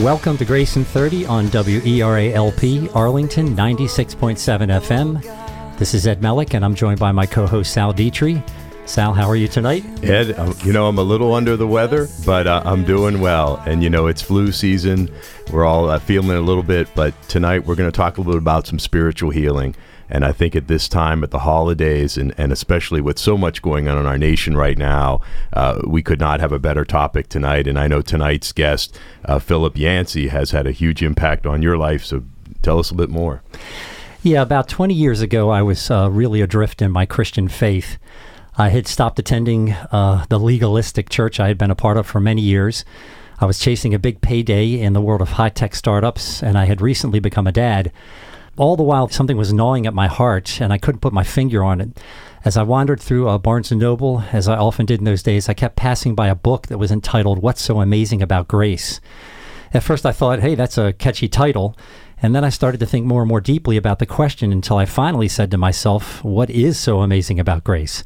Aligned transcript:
Welcome 0.00 0.38
to 0.38 0.46
Grace 0.46 0.76
in 0.76 0.84
30 0.86 1.26
on 1.26 1.48
WERALP 1.48 2.96
Arlington 2.96 3.54
96.7 3.54 4.80
FM. 4.80 5.78
This 5.78 5.92
is 5.92 6.06
Ed 6.06 6.22
Melick, 6.22 6.54
and 6.54 6.64
I'm 6.64 6.74
joined 6.74 6.98
by 6.98 7.12
my 7.12 7.26
co 7.26 7.46
host 7.46 7.74
Sal 7.74 7.92
Dietry. 7.92 8.42
Sal, 8.86 9.12
how 9.12 9.28
are 9.28 9.36
you 9.36 9.46
tonight? 9.46 9.84
Ed, 10.02 10.38
um, 10.38 10.54
you 10.64 10.72
know, 10.72 10.86
I'm 10.86 10.96
a 10.96 11.02
little 11.02 11.34
under 11.34 11.54
the 11.54 11.66
weather, 11.66 12.08
but 12.24 12.46
uh, 12.46 12.62
I'm 12.64 12.82
doing 12.82 13.20
well. 13.20 13.62
And, 13.66 13.82
you 13.82 13.90
know, 13.90 14.06
it's 14.06 14.22
flu 14.22 14.52
season. 14.52 15.12
We're 15.52 15.66
all 15.66 15.90
uh, 15.90 15.98
feeling 15.98 16.30
a 16.30 16.40
little 16.40 16.62
bit, 16.62 16.88
but 16.94 17.12
tonight 17.28 17.66
we're 17.66 17.74
going 17.74 17.90
to 17.90 17.94
talk 17.94 18.16
a 18.16 18.22
little 18.22 18.32
bit 18.32 18.42
about 18.42 18.66
some 18.66 18.78
spiritual 18.78 19.28
healing. 19.30 19.76
And 20.10 20.24
I 20.24 20.32
think 20.32 20.56
at 20.56 20.66
this 20.66 20.88
time, 20.88 21.22
at 21.22 21.30
the 21.30 21.40
holidays, 21.40 22.18
and, 22.18 22.34
and 22.36 22.52
especially 22.52 23.00
with 23.00 23.18
so 23.18 23.38
much 23.38 23.62
going 23.62 23.88
on 23.88 23.96
in 23.96 24.06
our 24.06 24.18
nation 24.18 24.56
right 24.56 24.76
now, 24.76 25.20
uh, 25.52 25.80
we 25.86 26.02
could 26.02 26.20
not 26.20 26.40
have 26.40 26.52
a 26.52 26.58
better 26.58 26.84
topic 26.84 27.28
tonight. 27.28 27.66
And 27.66 27.78
I 27.78 27.86
know 27.86 28.02
tonight's 28.02 28.52
guest, 28.52 28.98
uh, 29.24 29.38
Philip 29.38 29.76
Yancey, 29.76 30.28
has 30.28 30.50
had 30.50 30.66
a 30.66 30.72
huge 30.72 31.02
impact 31.02 31.46
on 31.46 31.62
your 31.62 31.78
life. 31.78 32.04
So 32.04 32.24
tell 32.62 32.78
us 32.78 32.90
a 32.90 32.94
bit 32.94 33.08
more. 33.08 33.42
Yeah, 34.22 34.42
about 34.42 34.68
20 34.68 34.92
years 34.92 35.22
ago, 35.22 35.48
I 35.48 35.62
was 35.62 35.90
uh, 35.90 36.10
really 36.10 36.42
adrift 36.42 36.82
in 36.82 36.90
my 36.90 37.06
Christian 37.06 37.48
faith. 37.48 37.96
I 38.58 38.68
had 38.68 38.86
stopped 38.86 39.18
attending 39.18 39.72
uh, 39.72 40.26
the 40.28 40.38
legalistic 40.38 41.08
church 41.08 41.40
I 41.40 41.48
had 41.48 41.56
been 41.56 41.70
a 41.70 41.76
part 41.76 41.96
of 41.96 42.06
for 42.06 42.20
many 42.20 42.42
years. 42.42 42.84
I 43.38 43.46
was 43.46 43.58
chasing 43.58 43.94
a 43.94 43.98
big 43.98 44.20
payday 44.20 44.78
in 44.78 44.92
the 44.92 45.00
world 45.00 45.22
of 45.22 45.30
high 45.30 45.48
tech 45.48 45.74
startups, 45.74 46.42
and 46.42 46.58
I 46.58 46.66
had 46.66 46.82
recently 46.82 47.20
become 47.20 47.46
a 47.46 47.52
dad. 47.52 47.90
All 48.56 48.76
the 48.76 48.82
while, 48.82 49.08
something 49.08 49.36
was 49.36 49.52
gnawing 49.52 49.86
at 49.86 49.94
my 49.94 50.06
heart, 50.06 50.60
and 50.60 50.72
I 50.72 50.78
couldn't 50.78 51.00
put 51.00 51.12
my 51.12 51.24
finger 51.24 51.64
on 51.64 51.80
it. 51.80 51.98
As 52.44 52.56
I 52.56 52.62
wandered 52.62 53.00
through 53.00 53.28
uh, 53.28 53.38
Barnes 53.38 53.70
& 53.72 53.72
Noble, 53.72 54.24
as 54.32 54.48
I 54.48 54.56
often 54.56 54.86
did 54.86 54.98
in 54.98 55.04
those 55.04 55.22
days, 55.22 55.48
I 55.48 55.54
kept 55.54 55.76
passing 55.76 56.14
by 56.14 56.28
a 56.28 56.34
book 56.34 56.66
that 56.66 56.78
was 56.78 56.90
entitled 56.90 57.40
What's 57.40 57.62
So 57.62 57.80
Amazing 57.80 58.22
About 58.22 58.48
Grace? 58.48 59.00
At 59.72 59.82
first, 59.82 60.04
I 60.04 60.12
thought, 60.12 60.40
hey, 60.40 60.54
that's 60.54 60.78
a 60.78 60.92
catchy 60.92 61.28
title. 61.28 61.76
And 62.22 62.34
then 62.34 62.44
I 62.44 62.50
started 62.50 62.80
to 62.80 62.86
think 62.86 63.06
more 63.06 63.22
and 63.22 63.28
more 63.28 63.40
deeply 63.40 63.76
about 63.76 63.98
the 63.98 64.06
question 64.06 64.52
until 64.52 64.76
I 64.76 64.84
finally 64.84 65.28
said 65.28 65.50
to 65.50 65.58
myself, 65.58 66.22
what 66.24 66.50
is 66.50 66.78
so 66.78 67.00
amazing 67.00 67.40
about 67.40 67.64
grace? 67.64 68.04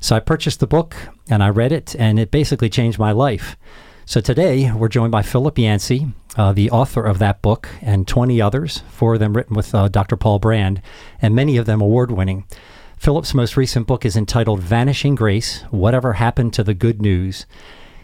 So 0.00 0.16
I 0.16 0.20
purchased 0.20 0.58
the 0.58 0.66
book 0.66 0.96
and 1.28 1.42
I 1.42 1.48
read 1.48 1.70
it, 1.70 1.94
and 1.96 2.18
it 2.18 2.30
basically 2.30 2.68
changed 2.68 2.98
my 2.98 3.12
life. 3.12 3.56
So 4.04 4.20
today 4.20 4.72
we're 4.72 4.88
joined 4.88 5.12
by 5.12 5.22
Philip 5.22 5.56
Yancey, 5.56 6.08
uh, 6.36 6.52
the 6.52 6.70
author 6.70 7.04
of 7.04 7.20
that 7.20 7.40
book, 7.40 7.68
and 7.80 8.06
20 8.06 8.42
others, 8.42 8.82
four 8.88 9.14
of 9.14 9.20
them 9.20 9.34
written 9.34 9.54
with 9.54 9.72
uh, 9.74 9.88
Dr. 9.88 10.16
Paul 10.16 10.40
Brand, 10.40 10.82
and 11.20 11.36
many 11.36 11.56
of 11.56 11.66
them 11.66 11.80
award 11.80 12.10
winning. 12.10 12.44
Philip's 12.98 13.32
most 13.32 13.56
recent 13.56 13.86
book 13.86 14.04
is 14.04 14.16
entitled 14.16 14.60
Vanishing 14.60 15.14
Grace 15.14 15.62
Whatever 15.70 16.14
Happened 16.14 16.52
to 16.54 16.64
the 16.64 16.74
Good 16.74 17.00
News. 17.00 17.46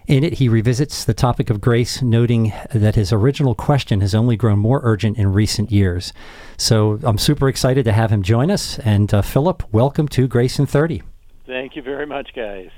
In 0.07 0.23
it, 0.23 0.35
he 0.35 0.49
revisits 0.49 1.05
the 1.05 1.15
topic 1.15 1.51
of 1.51 1.61
grace, 1.61 2.01
noting 2.01 2.53
that 2.73 2.95
his 2.95 3.13
original 3.13 3.55
question 3.55 4.01
has 4.01 4.15
only 4.15 4.37
grown 4.37 4.61
more 4.61 4.81
urgent 4.85 5.19
in 5.19 5.33
recent 5.33 5.71
years. 5.71 6.13
So 6.57 7.01
I'm 7.03 7.19
super 7.19 7.49
excited 7.49 7.85
to 7.85 7.93
have 7.93 8.11
him 8.11 8.23
join 8.23 8.51
us. 8.51 8.79
And 8.79 9.13
uh, 9.13 9.21
Philip, 9.21 9.65
welcome 9.73 10.09
to 10.09 10.29
Grace 10.29 10.59
in 10.59 10.67
30. 10.67 11.03
Thank 11.47 11.77
you 11.77 11.83
very 11.83 12.07
much, 12.07 12.31
guys. 12.35 12.71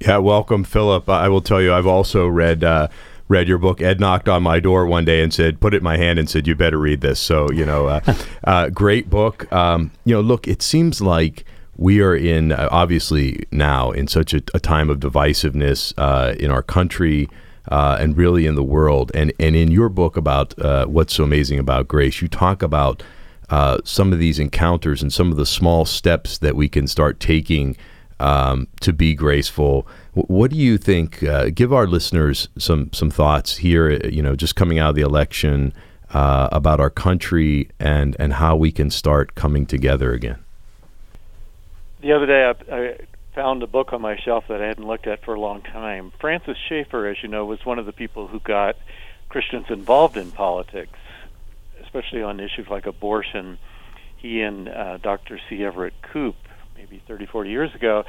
Yeah, 0.00 0.18
welcome, 0.18 0.62
Philip. 0.64 1.08
I 1.08 1.28
will 1.28 1.40
tell 1.40 1.62
you, 1.62 1.72
I've 1.72 1.86
also 1.86 2.26
read 2.26 2.62
uh, 2.62 2.88
read 3.28 3.48
your 3.48 3.58
book. 3.58 3.80
Ed 3.80 3.98
knocked 3.98 4.28
on 4.28 4.42
my 4.42 4.60
door 4.60 4.86
one 4.86 5.06
day 5.06 5.22
and 5.22 5.32
said, 5.32 5.58
"Put 5.58 5.72
it 5.72 5.78
in 5.78 5.82
my 5.84 5.96
hand," 5.96 6.18
and 6.18 6.28
said, 6.28 6.46
"You 6.46 6.54
better 6.54 6.78
read 6.78 7.00
this." 7.00 7.18
So 7.18 7.50
you 7.50 7.64
know, 7.64 7.86
uh, 7.86 8.14
uh, 8.44 8.68
great 8.68 9.08
book. 9.08 9.50
Um, 9.52 9.90
you 10.04 10.14
know, 10.14 10.20
look, 10.20 10.46
it 10.46 10.60
seems 10.60 11.00
like 11.00 11.44
we 11.76 12.02
are 12.02 12.14
in 12.14 12.52
uh, 12.52 12.68
obviously 12.70 13.46
now 13.50 13.90
in 13.90 14.06
such 14.06 14.34
a, 14.34 14.42
a 14.52 14.60
time 14.60 14.90
of 14.90 15.00
divisiveness 15.00 15.94
uh, 15.96 16.34
in 16.38 16.50
our 16.50 16.62
country. 16.62 17.28
Uh, 17.68 17.98
and 17.98 18.16
really 18.16 18.46
in 18.46 18.54
the 18.54 18.62
world, 18.62 19.10
and 19.12 19.32
and 19.40 19.56
in 19.56 19.72
your 19.72 19.88
book 19.88 20.16
about 20.16 20.54
what's 20.88 21.14
so 21.14 21.24
amazing 21.24 21.58
about 21.58 21.88
grace, 21.88 22.22
you 22.22 22.28
talk 22.28 22.62
about 22.62 23.02
some 23.82 24.12
of 24.12 24.20
these 24.20 24.38
encounters 24.38 25.02
and 25.02 25.12
some 25.12 25.32
of 25.32 25.36
the 25.36 25.44
small 25.44 25.84
steps 25.84 26.38
that 26.38 26.54
we 26.54 26.68
can 26.68 26.86
start 26.86 27.18
taking 27.18 27.76
um, 28.20 28.68
to 28.80 28.92
be 28.92 29.14
graceful. 29.14 29.86
What 30.14 30.50
do 30.50 30.56
you 30.56 30.78
think? 30.78 31.22
Uh, 31.22 31.50
give 31.54 31.72
our 31.72 31.86
listeners 31.86 32.48
some 32.58 32.90
some 32.92 33.10
thoughts 33.10 33.58
here. 33.58 33.90
You 34.06 34.22
know, 34.22 34.34
just 34.34 34.56
coming 34.56 34.78
out 34.78 34.90
of 34.90 34.94
the 34.96 35.02
election 35.02 35.74
uh, 36.12 36.48
about 36.52 36.80
our 36.80 36.90
country 36.90 37.70
and 37.78 38.16
and 38.18 38.34
how 38.34 38.56
we 38.56 38.72
can 38.72 38.90
start 38.90 39.34
coming 39.34 39.66
together 39.66 40.12
again. 40.12 40.38
The 42.00 42.12
other 42.12 42.26
day, 42.26 42.44
I, 42.44 42.74
I 42.74 42.98
found 43.34 43.62
a 43.62 43.66
book 43.66 43.92
on 43.92 44.00
my 44.00 44.16
shelf 44.16 44.44
that 44.48 44.62
I 44.62 44.66
hadn't 44.66 44.86
looked 44.86 45.06
at 45.06 45.24
for 45.24 45.34
a 45.34 45.40
long 45.40 45.62
time. 45.62 46.12
Francis 46.20 46.56
Schaeffer, 46.68 47.06
as 47.06 47.22
you 47.22 47.28
know, 47.28 47.44
was 47.44 47.64
one 47.64 47.78
of 47.78 47.86
the 47.86 47.92
people 47.92 48.28
who 48.28 48.40
got 48.40 48.76
Christians 49.28 49.66
involved 49.68 50.16
in 50.16 50.30
politics, 50.30 50.98
especially 51.82 52.22
on 52.22 52.40
issues 52.40 52.68
like 52.68 52.86
abortion. 52.86 53.58
He 54.16 54.40
and 54.40 54.68
uh, 54.68 54.96
Dr. 54.98 55.38
C. 55.48 55.62
Everett 55.64 55.94
Koop 56.00 56.36
maybe 56.76 57.02
30, 57.06 57.26
40 57.26 57.50
years 57.50 57.74
ago. 57.74 58.04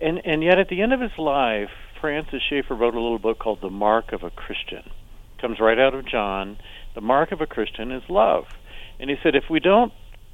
And, 0.00 0.20
and 0.24 0.42
yet, 0.42 0.58
at 0.58 0.68
the 0.68 0.82
end 0.82 0.92
of 0.92 1.00
his 1.00 1.16
life, 1.18 1.70
Francis 2.00 2.40
Schaeffer 2.48 2.74
wrote 2.74 2.94
a 2.94 3.00
little 3.00 3.18
book 3.18 3.38
called 3.38 3.60
The 3.60 3.70
Mark 3.70 4.12
of 4.12 4.22
a 4.22 4.30
Christian. 4.30 4.82
It 4.84 5.40
comes 5.40 5.58
right 5.60 5.78
out 5.78 5.94
of 5.94 6.06
John. 6.06 6.58
The 6.94 7.00
mark 7.00 7.32
of 7.32 7.40
a 7.40 7.46
Christian 7.46 7.92
is 7.92 8.02
love. 8.08 8.46
And 8.98 9.08
he 9.10 9.16
said, 9.22 9.34
if 9.34 9.44
we 9.48 9.60
don't, 9.60 9.92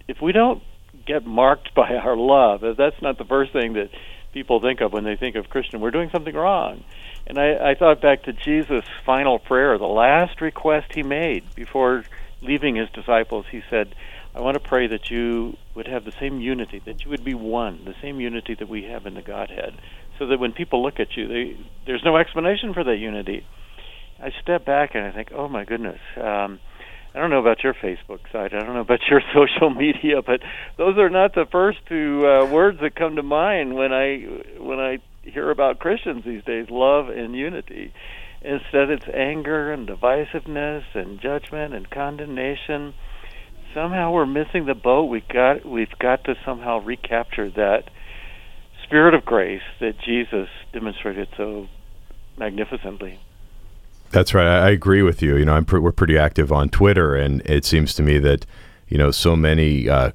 if 0.08 0.20
we 0.22 0.32
don't 0.32 0.62
get 1.06 1.26
marked 1.26 1.74
by 1.74 1.94
our 2.04 2.16
love, 2.16 2.64
if 2.64 2.76
that's 2.76 3.00
not 3.02 3.18
the 3.18 3.24
first 3.24 3.52
thing 3.52 3.74
that 3.74 3.90
people 4.32 4.60
think 4.60 4.80
of 4.80 4.92
when 4.92 5.04
they 5.04 5.16
think 5.16 5.36
of 5.36 5.48
Christian, 5.48 5.80
we're 5.80 5.90
doing 5.90 6.10
something 6.10 6.34
wrong. 6.34 6.84
And 7.26 7.38
I, 7.38 7.70
I 7.70 7.74
thought 7.74 8.02
back 8.02 8.24
to 8.24 8.32
Jesus' 8.32 8.84
final 9.06 9.38
prayer, 9.38 9.78
the 9.78 9.86
last 9.86 10.40
request 10.40 10.92
he 10.94 11.02
made 11.02 11.54
before 11.54 12.04
leaving 12.42 12.76
his 12.76 12.88
disciples. 12.90 13.46
He 13.50 13.62
said, 13.70 13.94
I 14.34 14.40
want 14.40 14.54
to 14.54 14.60
pray 14.60 14.88
that 14.88 15.10
you 15.10 15.56
would 15.74 15.86
have 15.88 16.04
the 16.04 16.12
same 16.20 16.40
unity, 16.40 16.80
that 16.84 17.04
you 17.04 17.10
would 17.10 17.24
be 17.24 17.34
one, 17.34 17.84
the 17.84 17.94
same 18.00 18.20
unity 18.20 18.54
that 18.54 18.68
we 18.68 18.84
have 18.84 19.06
in 19.06 19.14
the 19.14 19.22
Godhead, 19.22 19.74
so 20.18 20.26
that 20.26 20.38
when 20.38 20.52
people 20.52 20.82
look 20.82 21.00
at 21.00 21.16
you, 21.16 21.26
they, 21.26 21.56
there's 21.86 22.02
no 22.04 22.16
explanation 22.16 22.72
for 22.72 22.84
that 22.84 22.96
unity. 22.96 23.44
I 24.20 24.30
step 24.42 24.64
back 24.64 24.94
and 24.94 25.04
I 25.04 25.10
think, 25.10 25.30
oh 25.34 25.48
my 25.48 25.64
goodness. 25.64 25.98
Um, 26.16 26.60
I 27.14 27.20
don't 27.20 27.30
know 27.30 27.38
about 27.38 27.62
your 27.62 27.74
Facebook 27.74 28.20
site. 28.32 28.52
I 28.52 28.60
don't 28.60 28.74
know 28.74 28.80
about 28.80 29.00
your 29.08 29.22
social 29.34 29.70
media, 29.70 30.20
but 30.22 30.40
those 30.76 30.98
are 30.98 31.10
not 31.10 31.34
the 31.34 31.46
first 31.50 31.78
two 31.88 32.26
uh, 32.26 32.46
words 32.46 32.80
that 32.80 32.96
come 32.96 33.16
to 33.16 33.22
mind 33.22 33.74
when 33.74 33.92
I 33.92 34.16
when 34.58 34.80
I 34.80 34.98
hear 35.22 35.50
about 35.50 35.78
Christians 35.78 36.24
these 36.24 36.42
days: 36.44 36.66
love 36.70 37.08
and 37.08 37.34
unity. 37.36 37.92
Instead, 38.42 38.90
it's 38.90 39.06
anger 39.14 39.72
and 39.72 39.88
divisiveness 39.88 40.82
and 40.94 41.20
judgment 41.20 41.72
and 41.72 41.88
condemnation 41.88 42.94
somehow 43.74 44.12
we're 44.12 44.26
missing 44.26 44.66
the 44.66 44.74
boat. 44.74 45.04
We 45.04 45.20
got 45.20 45.66
we've 45.66 45.98
got 45.98 46.24
to 46.24 46.36
somehow 46.44 46.80
recapture 46.80 47.50
that 47.50 47.90
spirit 48.84 49.14
of 49.14 49.24
grace 49.24 49.62
that 49.80 49.98
Jesus 49.98 50.48
demonstrated 50.72 51.28
so 51.36 51.68
magnificently. 52.38 53.20
That's 54.10 54.32
right. 54.32 54.46
I 54.46 54.70
agree 54.70 55.02
with 55.02 55.22
you. 55.22 55.36
You 55.36 55.44
know, 55.44 55.54
I'm 55.54 55.66
we're 55.68 55.92
pretty 55.92 56.16
active 56.16 56.52
on 56.52 56.68
Twitter, 56.68 57.16
and 57.16 57.42
it 57.44 57.64
seems 57.64 57.94
to 57.94 58.02
me 58.02 58.18
that 58.18 58.46
you 58.88 58.96
know 58.96 59.10
so 59.10 59.34
many 59.34 59.88
uh, 59.88 60.12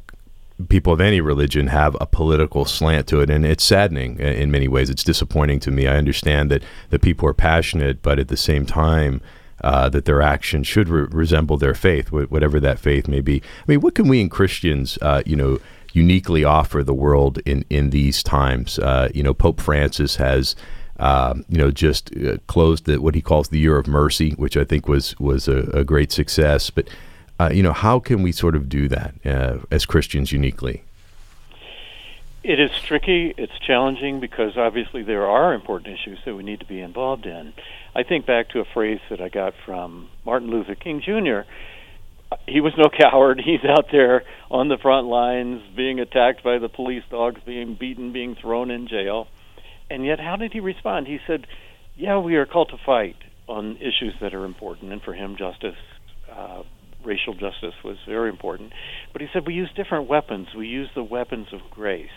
people 0.69 0.94
of 0.94 1.02
any 1.02 1.19
religion 1.19 1.68
have 1.68 1.98
a 2.00 2.06
political 2.06 2.66
slant 2.66 3.08
to 3.08 3.19
it, 3.19 3.30
and 3.30 3.46
it's 3.46 3.64
saddening 3.64 4.19
in 4.19 4.52
many 4.52 4.68
ways. 4.68 4.90
It's 4.90 5.03
disappointing 5.03 5.59
to 5.62 5.72
me. 5.72 5.88
I 5.88 5.98
understand 5.98 6.50
that 6.52 6.64
that 6.92 7.02
people 7.02 7.28
are 7.28 7.34
passionate, 7.34 8.02
but 8.02 8.19
at 8.19 8.30
the 8.30 8.38
same 8.38 8.66
time, 8.66 9.22
uh, 9.64 9.90
that 9.90 10.06
their 10.06 10.22
actions 10.22 10.68
should 10.68 10.90
re- 10.90 11.07
resemble 11.12 11.57
their 11.57 11.74
faith, 11.74 12.10
wh- 12.10 12.31
whatever 12.31 12.60
that 12.60 12.80
faith 12.80 13.07
may 13.07 13.22
be. 13.22 13.42
I 13.42 13.66
mean, 13.68 13.81
what 13.81 13.95
can 13.95 14.07
we 14.07 14.22
in 14.22 14.30
Christians, 14.30 14.98
uh, 15.01 15.24
you 15.25 15.36
know, 15.36 15.60
uniquely 15.94 16.44
offer 16.44 16.84
the 16.84 16.94
world 16.94 17.39
in 17.45 17.66
in 17.69 17.89
these 17.89 18.24
times? 18.24 18.80
Uh, 18.80 19.10
you 19.13 19.24
know, 19.24 19.34
Pope 19.34 19.62
Francis 19.62 20.18
has. 20.18 20.56
Um, 21.01 21.45
you 21.48 21.57
know, 21.57 21.72
just 21.72 22.13
uh, 22.18 22.39
closed 22.48 22.84
the, 22.84 23.00
what 23.00 23.16
he 23.16 23.22
calls 23.22 23.48
the 23.48 23.57
year 23.57 23.78
of 23.78 23.88
mercy, 23.88 24.31
which 24.31 24.57
I 24.57 24.66
think 24.66 24.89
was 24.89 25.18
was 25.18 25.48
a, 25.48 25.60
a 25.74 25.86
great 25.86 26.12
success. 26.12 26.69
But 26.69 26.89
uh, 27.39 27.51
you 27.54 27.63
know, 27.63 27.72
how 27.72 28.00
can 28.00 28.22
we 28.22 28.34
sort 28.34 28.54
of 28.54 28.68
do 28.68 28.89
that 28.89 29.16
as 29.72 29.86
Christians 29.86 30.34
uniquely? 30.34 30.84
It 32.41 32.57
is 32.57 32.71
tricky. 32.81 33.33
It's 33.38 33.57
challenging 33.59 34.21
because 34.21 34.56
obviously 34.56 35.03
there 35.03 35.27
are 35.27 35.53
important 35.53 35.94
issues 35.94 36.19
that 36.25 36.36
we 36.36 36.44
need 36.44 36.62
to 36.62 36.65
be 36.65 36.80
involved 36.80 37.25
in. 37.25 37.53
I 37.94 38.03
think 38.03 38.25
back 38.25 38.50
to 38.50 38.62
a 38.62 38.65
phrase 38.74 39.01
that 39.09 39.19
I 39.19 39.27
got 39.27 39.53
from 39.65 40.09
Martin 40.25 40.50
Luther 40.50 40.75
King 40.75 41.01
Jr. 41.01 41.41
He 42.47 42.62
was 42.62 42.71
no 42.77 42.88
coward. 42.97 43.41
He's 43.44 43.65
out 43.65 43.88
there 43.91 44.24
on 44.50 44.69
the 44.69 44.77
front 44.77 45.07
lines, 45.07 45.62
being 45.75 46.00
attacked 46.00 46.41
by 46.41 46.59
the 46.59 46.69
police 46.69 47.03
dogs, 47.12 47.41
being 47.45 47.75
beaten, 47.75 48.13
being 48.13 48.36
thrown 48.36 48.71
in 48.71 48.88
jail. 48.88 49.27
And 49.89 50.06
yet, 50.06 50.21
how 50.21 50.38
did 50.38 50.53
he 50.53 50.62
respond? 50.62 51.07
He 51.07 51.19
said, 51.27 51.45
"Yeah, 51.97 52.19
we 52.19 52.36
are 52.38 52.45
called 52.45 52.69
to 52.69 52.77
fight 52.77 53.18
on 53.50 53.75
issues 53.77 54.13
that 54.21 54.33
are 54.33 54.45
important." 54.45 54.94
And 54.94 55.01
for 55.01 55.13
him, 55.13 55.36
justice, 55.36 55.75
uh, 56.31 56.63
racial 57.03 57.33
justice, 57.33 57.74
was 57.83 57.97
very 58.07 58.30
important. 58.30 58.71
But 59.12 59.21
he 59.21 59.27
said, 59.33 59.45
"We 59.45 59.56
use 59.56 59.71
different 59.75 60.07
weapons. 60.07 60.53
We 60.56 60.68
use 60.68 60.89
the 60.95 61.03
weapons 61.03 61.51
of 61.51 61.59
grace." 61.69 62.09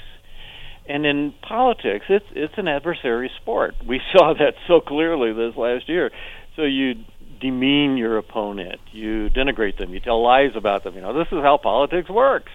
And 0.86 1.06
in 1.06 1.32
politics, 1.42 2.06
it's 2.08 2.26
it's 2.32 2.54
an 2.56 2.68
adversary 2.68 3.30
sport. 3.40 3.74
We 3.86 4.00
saw 4.12 4.34
that 4.34 4.54
so 4.66 4.80
clearly 4.80 5.32
this 5.32 5.56
last 5.56 5.88
year. 5.88 6.10
So 6.56 6.62
you 6.62 6.94
demean 7.40 7.96
your 7.96 8.18
opponent, 8.18 8.80
you 8.92 9.28
denigrate 9.30 9.78
them, 9.78 9.92
you 9.92 10.00
tell 10.00 10.22
lies 10.22 10.52
about 10.54 10.84
them. 10.84 10.94
You 10.94 11.00
know, 11.00 11.12
this 11.12 11.28
is 11.32 11.42
how 11.42 11.58
politics 11.60 12.08
works. 12.08 12.52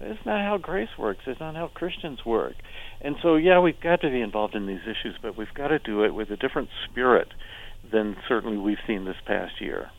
It's 0.00 0.24
not 0.26 0.40
how 0.40 0.58
grace 0.58 0.90
works. 0.98 1.20
It's 1.26 1.40
not 1.40 1.54
how 1.54 1.68
Christians 1.68 2.24
work. 2.24 2.54
And 3.00 3.16
so, 3.22 3.36
yeah, 3.36 3.60
we've 3.60 3.80
got 3.80 4.00
to 4.02 4.10
be 4.10 4.20
involved 4.20 4.54
in 4.54 4.66
these 4.66 4.82
issues, 4.82 5.16
but 5.20 5.36
we've 5.36 5.52
got 5.54 5.68
to 5.68 5.78
do 5.78 6.04
it 6.04 6.14
with 6.14 6.30
a 6.30 6.36
different 6.36 6.68
spirit 6.84 7.28
than 7.90 8.16
certainly 8.28 8.58
we've 8.58 8.78
seen 8.86 9.04
this 9.04 9.16
past 9.26 9.60
year. 9.60 9.90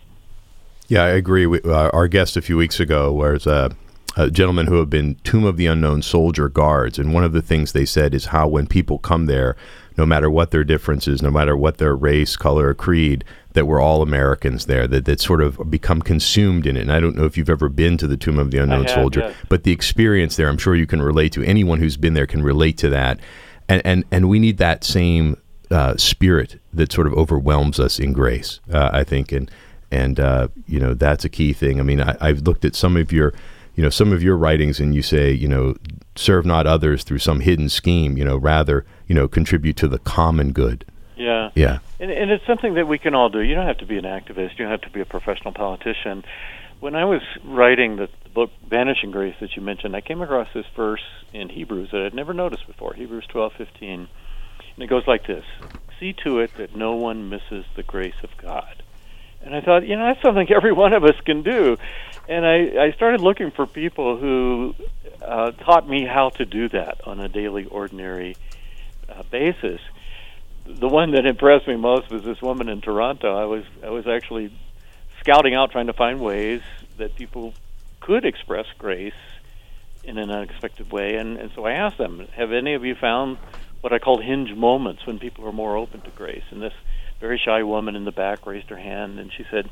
Yeah, 0.87 1.03
I 1.03 1.09
agree. 1.09 1.45
We, 1.45 1.61
uh, 1.61 1.89
our 1.93 2.07
guest 2.07 2.37
a 2.37 2.41
few 2.41 2.57
weeks 2.57 2.79
ago 2.79 3.11
was 3.11 3.47
uh, 3.47 3.69
a 4.17 4.31
gentleman 4.31 4.65
who 4.65 4.79
have 4.79 4.89
been 4.89 5.15
Tomb 5.23 5.45
of 5.45 5.57
the 5.57 5.67
Unknown 5.67 6.01
Soldier 6.01 6.49
guards, 6.49 6.97
and 6.97 7.13
one 7.13 7.23
of 7.23 7.33
the 7.33 7.41
things 7.41 7.71
they 7.71 7.85
said 7.85 8.15
is 8.15 8.25
how 8.25 8.47
when 8.47 8.65
people 8.65 8.97
come 8.97 9.27
there, 9.27 9.55
no 9.95 10.07
matter 10.07 10.29
what 10.29 10.49
their 10.49 10.63
differences, 10.63 11.21
no 11.21 11.29
matter 11.29 11.55
what 11.55 11.77
their 11.77 11.95
race, 11.95 12.35
color, 12.35 12.69
or 12.69 12.73
creed, 12.73 13.23
that 13.53 13.67
we're 13.67 13.79
all 13.79 14.01
Americans 14.01 14.65
there, 14.65 14.87
that, 14.87 15.05
that 15.05 15.21
sort 15.21 15.39
of 15.39 15.69
become 15.69 16.01
consumed 16.01 16.65
in 16.65 16.75
it. 16.75 16.81
And 16.81 16.91
I 16.91 16.99
don't 16.99 17.15
know 17.15 17.25
if 17.25 17.37
you've 17.37 17.49
ever 17.49 17.69
been 17.69 17.95
to 17.97 18.07
the 18.07 18.17
Tomb 18.17 18.39
of 18.39 18.49
the 18.49 18.57
Unknown 18.57 18.85
have, 18.85 18.95
Soldier, 18.95 19.19
yes. 19.19 19.35
but 19.49 19.63
the 19.63 19.71
experience 19.71 20.35
there, 20.35 20.49
I'm 20.49 20.57
sure 20.57 20.75
you 20.75 20.87
can 20.87 21.01
relate 21.01 21.31
to. 21.33 21.43
Anyone 21.43 21.79
who's 21.79 21.97
been 21.97 22.15
there 22.15 22.27
can 22.27 22.41
relate 22.41 22.77
to 22.79 22.89
that. 22.89 23.19
And, 23.69 23.81
and, 23.85 24.03
and 24.09 24.29
we 24.29 24.39
need 24.39 24.57
that 24.57 24.83
same 24.83 25.37
uh, 25.69 25.95
spirit 25.97 26.59
that 26.73 26.91
sort 26.91 27.05
of 27.05 27.13
overwhelms 27.13 27.79
us 27.79 27.99
in 27.99 28.13
grace, 28.13 28.61
uh, 28.71 28.89
I 28.91 29.03
think. 29.03 29.31
And, 29.31 29.51
and 29.91 30.19
uh, 30.19 30.47
you 30.65 30.79
know, 30.79 30.95
that's 30.95 31.23
a 31.23 31.29
key 31.29 31.53
thing. 31.53 31.79
I 31.79 31.83
mean, 31.83 32.01
I, 32.01 32.17
I've 32.19 32.41
looked 32.41 32.65
at 32.65 32.75
some 32.75 32.97
of 32.97 33.11
your 33.11 33.33
you 33.77 33.83
know 33.83 33.89
some 33.89 34.11
of 34.11 34.21
your 34.21 34.35
writings 34.35 34.81
and 34.81 34.93
you 34.93 35.01
say 35.01 35.31
you 35.31 35.47
know 35.47 35.75
serve 36.15 36.45
not 36.45 36.67
others 36.67 37.05
through 37.05 37.19
some 37.19 37.39
hidden 37.39 37.69
scheme 37.69 38.17
you 38.17 38.25
know 38.25 38.35
rather 38.35 38.85
you 39.07 39.15
know 39.15 39.27
contribute 39.29 39.77
to 39.77 39.87
the 39.87 39.99
common 39.99 40.51
good 40.51 40.83
Yeah. 41.15 41.51
yeah 41.55 41.79
And, 42.01 42.11
and 42.11 42.31
it's 42.31 42.45
something 42.45 42.73
that 42.73 42.87
we 42.87 42.97
can 42.97 43.15
all 43.15 43.29
do. 43.29 43.39
You 43.39 43.55
don't 43.55 43.67
have 43.67 43.77
to 43.79 43.85
be 43.85 43.97
an 43.97 44.03
activist. 44.03 44.51
You 44.57 44.65
don't 44.65 44.71
have 44.71 44.81
to 44.81 44.89
be 44.89 45.01
a 45.01 45.05
professional 45.05 45.53
politician. 45.53 46.25
When 46.79 46.95
I 46.95 47.05
was 47.05 47.21
writing 47.43 47.95
the, 47.95 48.07
the 48.23 48.29
book 48.29 48.51
Vanishing 48.69 49.09
Grace 49.11 49.35
that 49.39 49.55
you 49.55 49.61
mentioned, 49.63 49.95
I 49.95 50.01
came 50.01 50.21
across 50.21 50.47
this 50.53 50.65
verse 50.75 51.05
in 51.33 51.49
Hebrews 51.49 51.89
that 51.91 52.01
I'd 52.05 52.13
never 52.13 52.33
noticed 52.33 52.67
before. 52.67 52.93
Hebrews 52.93 53.25
twelve 53.27 53.53
fifteen, 53.53 54.07
and 54.75 54.83
it 54.83 54.87
goes 54.87 55.07
like 55.07 55.25
this: 55.25 55.45
"See 55.99 56.13
to 56.23 56.39
it 56.39 56.51
that 56.57 56.75
no 56.75 56.93
one 56.95 57.29
misses 57.29 57.65
the 57.75 57.83
grace 57.83 58.19
of 58.23 58.29
God." 58.37 58.83
And 59.41 59.55
I 59.55 59.61
thought, 59.61 59.87
you 59.87 59.95
know, 59.95 60.05
that's 60.05 60.21
something 60.21 60.47
every 60.55 60.71
one 60.73 60.93
of 60.93 61.03
us 61.03 61.19
can 61.25 61.41
do. 61.41 61.77
And 62.27 62.45
I, 62.45 62.85
I 62.85 62.91
started 62.91 63.21
looking 63.21 63.51
for 63.51 63.65
people 63.65 64.17
who 64.17 64.75
uh, 65.21 65.51
taught 65.51 65.87
me 65.87 66.05
how 66.05 66.29
to 66.31 66.45
do 66.45 66.67
that 66.69 67.07
on 67.07 67.19
a 67.19 67.29
daily, 67.29 67.65
ordinary 67.65 68.35
uh, 69.09 69.23
basis 69.31 69.79
the 70.67 70.87
one 70.87 71.11
that 71.11 71.25
impressed 71.25 71.67
me 71.67 71.75
most 71.75 72.09
was 72.09 72.23
this 72.23 72.41
woman 72.41 72.67
in 72.69 72.81
Toronto. 72.81 73.35
I 73.35 73.45
was 73.45 73.63
I 73.83 73.89
was 73.89 74.05
actually 74.07 74.51
scouting 75.19 75.55
out 75.55 75.71
trying 75.71 75.87
to 75.87 75.93
find 75.93 76.19
ways 76.19 76.61
that 76.97 77.15
people 77.15 77.53
could 77.99 78.25
express 78.25 78.65
grace 78.77 79.13
in 80.03 80.17
an 80.17 80.29
unexpected 80.29 80.91
way 80.91 81.15
and, 81.15 81.37
and 81.37 81.51
so 81.53 81.65
I 81.65 81.73
asked 81.73 81.97
them, 81.97 82.27
have 82.33 82.51
any 82.51 82.73
of 82.75 82.85
you 82.85 82.95
found 82.95 83.37
what 83.81 83.91
I 83.91 83.99
call 83.99 84.19
hinge 84.19 84.53
moments 84.53 85.05
when 85.05 85.19
people 85.19 85.45
are 85.45 85.51
more 85.51 85.75
open 85.75 86.01
to 86.01 86.09
grace? 86.11 86.43
And 86.49 86.61
this 86.61 86.73
very 87.19 87.37
shy 87.37 87.63
woman 87.63 87.95
in 87.95 88.05
the 88.05 88.11
back 88.11 88.45
raised 88.45 88.69
her 88.69 88.77
hand 88.77 89.19
and 89.19 89.31
she 89.33 89.45
said, 89.51 89.69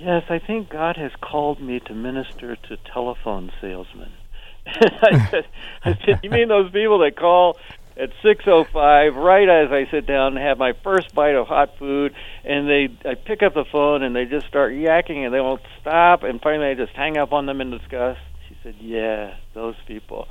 Yes, 0.00 0.22
I 0.30 0.38
think 0.38 0.70
God 0.70 0.96
has 0.96 1.10
called 1.20 1.60
me 1.60 1.80
to 1.86 1.94
minister 1.94 2.56
to 2.56 2.76
telephone 2.92 3.50
salesmen. 3.60 4.12
I 4.66 5.28
said, 5.30 5.44
I 5.84 5.94
said, 6.04 6.20
you 6.22 6.30
mean 6.30 6.48
those 6.48 6.70
people 6.70 7.00
that 7.00 7.16
call 7.16 7.56
at 7.96 8.10
6:05 8.24 9.16
right 9.16 9.48
as 9.48 9.72
I 9.72 9.90
sit 9.90 10.06
down 10.06 10.36
and 10.36 10.46
have 10.46 10.56
my 10.56 10.72
first 10.84 11.12
bite 11.14 11.34
of 11.34 11.48
hot 11.48 11.70
food 11.78 12.14
and 12.44 12.68
they 12.68 12.88
I 13.08 13.14
pick 13.14 13.42
up 13.42 13.54
the 13.54 13.64
phone 13.72 14.04
and 14.04 14.14
they 14.14 14.24
just 14.24 14.46
start 14.46 14.72
yakking 14.72 15.24
and 15.24 15.34
they 15.34 15.40
won't 15.40 15.62
stop 15.80 16.22
and 16.22 16.40
finally 16.40 16.68
I 16.68 16.74
just 16.74 16.92
hang 16.94 17.16
up 17.18 17.32
on 17.32 17.46
them 17.46 17.60
in 17.60 17.70
disgust. 17.70 18.20
She 18.48 18.56
said, 18.62 18.76
"Yeah, 18.80 19.34
those 19.54 19.74
people. 19.88 20.28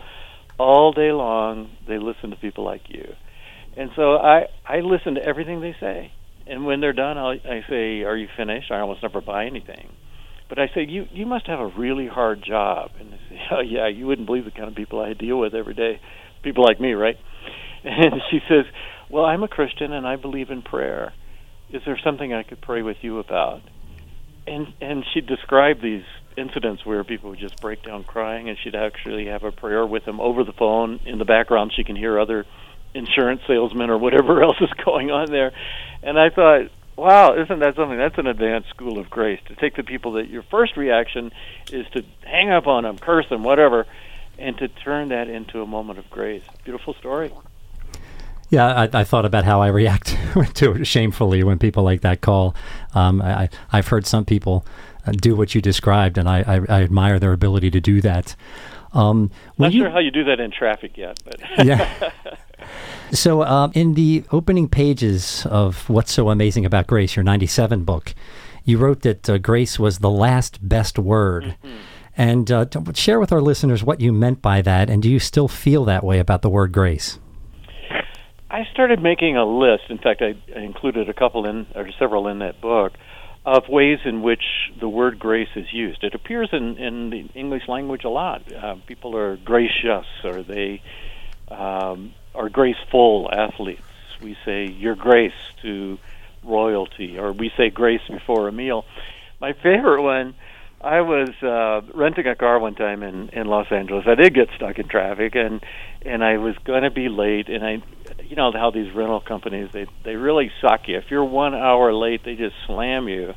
All 0.58 0.94
day 0.94 1.12
long 1.12 1.72
they 1.88 1.98
listen 1.98 2.30
to 2.30 2.38
people 2.38 2.64
like 2.64 2.84
you." 2.88 3.16
And 3.76 3.92
so 3.98 4.16
I 4.16 4.46
I 4.66 4.80
listen 4.80 5.16
to 5.16 5.24
everything 5.26 5.60
they 5.60 5.76
say. 5.80 6.14
And 6.50 6.66
when 6.66 6.80
they're 6.80 6.94
done, 6.94 7.18
I'll, 7.18 7.32
I 7.32 7.64
say, 7.70 8.04
"Are 8.04 8.16
you 8.16 8.28
finished?" 8.38 8.72
I 8.72 8.80
almost 8.80 9.04
never 9.04 9.22
buy 9.22 9.46
anything. 9.46 9.90
But 10.50 10.60
I 10.60 10.68
say, 10.74 10.86
"You 10.88 11.08
you 11.12 11.26
must 11.26 11.48
have 11.48 11.60
a 11.60 11.68
really 11.68 12.08
hard 12.08 12.44
job." 12.44 12.92
And 13.00 13.12
they 13.12 13.20
say, 13.30 13.42
"Oh 13.52 13.62
yeah, 13.62 13.88
you 13.88 14.08
wouldn't 14.08 14.28
believe 14.28 14.46
the 14.46 14.52
kind 14.52 14.70
of 14.70 14.76
people 14.76 15.00
I 15.00 15.14
deal 15.14 15.38
with 15.38 15.54
every 15.54 15.74
day. 15.74 16.00
People 16.44 16.64
like 16.64 16.80
me, 16.80 16.94
right?" 16.94 17.18
And 17.84 18.22
she 18.32 18.40
says, 18.50 18.66
"Well, 19.10 19.26
I'm 19.26 19.44
a 19.44 19.48
Christian 19.48 19.94
and 19.94 20.06
I 20.08 20.16
believe 20.16 20.50
in 20.50 20.62
prayer. 20.62 21.14
Is 21.72 21.82
there 21.86 22.00
something 22.04 22.34
I 22.34 22.44
could 22.44 22.62
pray 22.62 22.82
with 22.82 22.98
you 23.02 23.20
about?" 23.20 23.62
And 24.46 24.74
and 24.82 25.04
she 25.14 25.22
described 25.22 25.82
these 25.82 26.04
incidents 26.38 26.86
where 26.86 27.04
people 27.04 27.32
would 27.32 27.40
just 27.40 27.60
break 27.62 27.84
down 27.84 28.04
crying, 28.04 28.48
and 28.48 28.58
she'd 28.64 28.76
actually 28.76 29.26
have 29.28 29.44
a 29.44 29.52
prayer 29.52 29.86
with 29.86 30.06
them 30.06 30.22
over 30.22 30.44
the 30.44 30.54
phone. 30.54 31.00
In 31.06 31.18
the 31.18 31.26
background, 31.26 31.74
she 31.76 31.84
can 31.84 31.96
hear 31.96 32.20
other 32.20 32.46
insurance 32.94 33.42
salesman 33.48 33.90
or 33.90 33.98
whatever 33.98 34.44
else 34.44 34.58
is 34.62 34.70
going 34.84 35.12
on 35.12 35.32
there. 35.32 35.52
And 36.04 36.20
I 36.20 36.30
thought, 36.30 36.70
wow, 36.96 37.36
isn't 37.36 37.60
that 37.60 37.76
something? 37.76 37.98
That's 37.98 38.18
an 38.18 38.28
advanced 38.28 38.70
school 38.70 39.00
of 39.00 39.10
grace 39.10 39.40
to 39.48 39.56
take 39.56 39.76
the 39.76 39.84
people 39.84 40.14
that 40.14 40.30
your 40.30 40.44
first 40.44 40.76
reaction 40.76 41.32
is 41.72 41.86
to 41.94 42.04
hang 42.24 42.50
up 42.50 42.68
on 42.68 42.84
them, 42.84 42.98
curse 42.98 43.28
them, 43.30 43.44
whatever, 43.44 43.86
and 44.38 44.58
to 44.58 44.68
turn 44.68 45.10
that 45.10 45.30
into 45.30 45.62
a 45.62 45.66
moment 45.66 46.00
of 46.00 46.10
grace. 46.10 46.44
Beautiful 46.64 46.94
story. 46.96 47.32
Yeah, 48.50 48.88
I, 48.94 49.02
I 49.02 49.04
thought 49.04 49.26
about 49.26 49.44
how 49.44 49.62
I 49.62 49.68
react 49.68 50.18
to 50.56 50.74
it 50.74 50.86
shamefully 50.86 51.44
when 51.44 51.60
people 51.60 51.84
like 51.84 52.02
that 52.02 52.22
call. 52.22 52.56
Um, 52.94 53.22
I, 53.22 53.50
I've 53.72 53.88
heard 53.88 54.06
some 54.06 54.26
people 54.26 54.66
uh, 55.06 55.12
do 55.12 55.36
what 55.36 55.54
you 55.54 55.62
described, 55.62 56.18
and 56.18 56.30
I, 56.30 56.40
I, 56.40 56.78
I 56.80 56.84
admire 56.84 57.20
their 57.20 57.34
ability 57.34 57.72
to 57.72 57.82
do 57.82 58.00
that. 58.02 58.36
Um, 58.94 59.32
Not 59.58 59.74
you, 59.74 59.82
sure 59.82 59.90
how 59.90 60.00
you 60.00 60.12
do 60.12 60.24
that 60.26 60.40
in 60.40 60.52
traffic 60.52 60.98
yet, 60.98 61.20
but 61.26 61.42
yeah. 61.66 62.12
So, 63.12 63.44
um, 63.44 63.72
in 63.74 63.94
the 63.94 64.24
opening 64.32 64.68
pages 64.68 65.46
of 65.46 65.90
What's 65.90 66.12
So 66.12 66.30
Amazing 66.30 66.66
About 66.66 66.88
Grace, 66.88 67.16
your 67.16 67.24
97 67.24 67.84
book, 67.84 68.14
you 68.66 68.78
wrote 68.78 69.02
that 69.04 69.30
uh, 69.30 69.38
grace 69.38 69.80
was 69.80 70.00
the 70.00 70.10
last 70.10 70.68
best 70.68 71.00
word. 71.00 71.56
And 72.18 72.52
uh, 72.52 72.66
share 72.96 73.20
with 73.20 73.32
our 73.32 73.42
listeners 73.42 73.84
what 73.84 74.02
you 74.02 74.12
meant 74.12 74.42
by 74.42 74.62
that, 74.64 74.90
and 74.90 75.04
do 75.04 75.10
you 75.10 75.20
still 75.20 75.48
feel 75.48 75.86
that 75.86 76.04
way 76.04 76.18
about 76.20 76.42
the 76.42 76.50
word 76.50 76.72
grace? 76.72 77.20
I 78.50 78.64
started 78.74 79.02
making 79.02 79.38
a 79.38 79.46
list. 79.46 79.84
In 79.90 80.00
fact, 80.00 80.22
I, 80.22 80.34
I 80.56 80.62
included 80.62 81.10
a 81.10 81.14
couple 81.14 81.46
in 81.48 81.68
or 81.76 81.90
several 82.00 82.28
in 82.28 82.40
that 82.40 82.60
book 82.60 82.94
of 83.46 83.70
ways 83.70 84.00
in 84.04 84.22
which 84.22 84.44
the 84.80 84.90
word 84.90 85.20
grace 85.20 85.50
is 85.56 85.72
used. 85.72 86.04
It 86.04 86.16
appears 86.16 86.50
in 86.52 86.78
in 86.78 87.10
the 87.12 87.30
English 87.36 87.68
language 87.68 88.04
a 88.04 88.10
lot. 88.10 88.42
Uh, 88.52 88.76
people 88.88 89.16
are 89.16 89.38
gracious, 89.38 90.08
or 90.24 90.44
they 90.44 90.82
um, 91.50 92.14
are 92.38 92.50
graceful 92.50 93.30
athletes. 93.32 93.82
We 94.22 94.38
say 94.46 94.68
"Your 94.68 94.96
Grace" 94.96 95.34
to 95.62 96.00
royalty, 96.44 97.18
or 97.20 97.32
we 97.32 97.52
say 97.58 97.70
"Grace" 97.70 98.02
before 98.10 98.48
a 98.48 98.52
meal. 98.52 98.86
My 99.40 99.54
favorite 99.54 100.02
one. 100.02 100.36
I 100.80 101.02
was 101.02 101.30
uh, 101.42 101.82
renting 101.96 102.28
a 102.28 102.36
car 102.36 102.60
one 102.60 102.76
time 102.76 103.02
in 103.02 103.30
in 103.30 103.48
Los 103.48 103.72
Angeles. 103.72 104.06
I 104.08 104.14
did 104.14 104.36
get 104.36 104.50
stuck 104.56 104.78
in 104.78 104.88
traffic, 104.88 105.34
and 105.36 105.66
and 106.06 106.24
I 106.24 106.38
was 106.38 106.56
going 106.64 106.84
to 106.84 106.92
be 106.92 107.10
late. 107.10 107.50
And 107.50 107.66
I, 107.66 107.82
you 108.24 108.36
know 108.36 108.52
how 108.52 108.70
these 108.70 108.94
rental 108.94 109.20
companies 109.20 109.70
they 109.72 109.88
they 110.04 110.16
really 110.16 110.52
suck 110.62 110.88
you. 110.88 110.98
If 110.98 111.10
you're 111.10 111.26
one 111.26 111.56
hour 111.56 111.92
late, 111.94 112.24
they 112.24 112.36
just 112.36 112.56
slam 112.68 113.08
you 113.08 113.34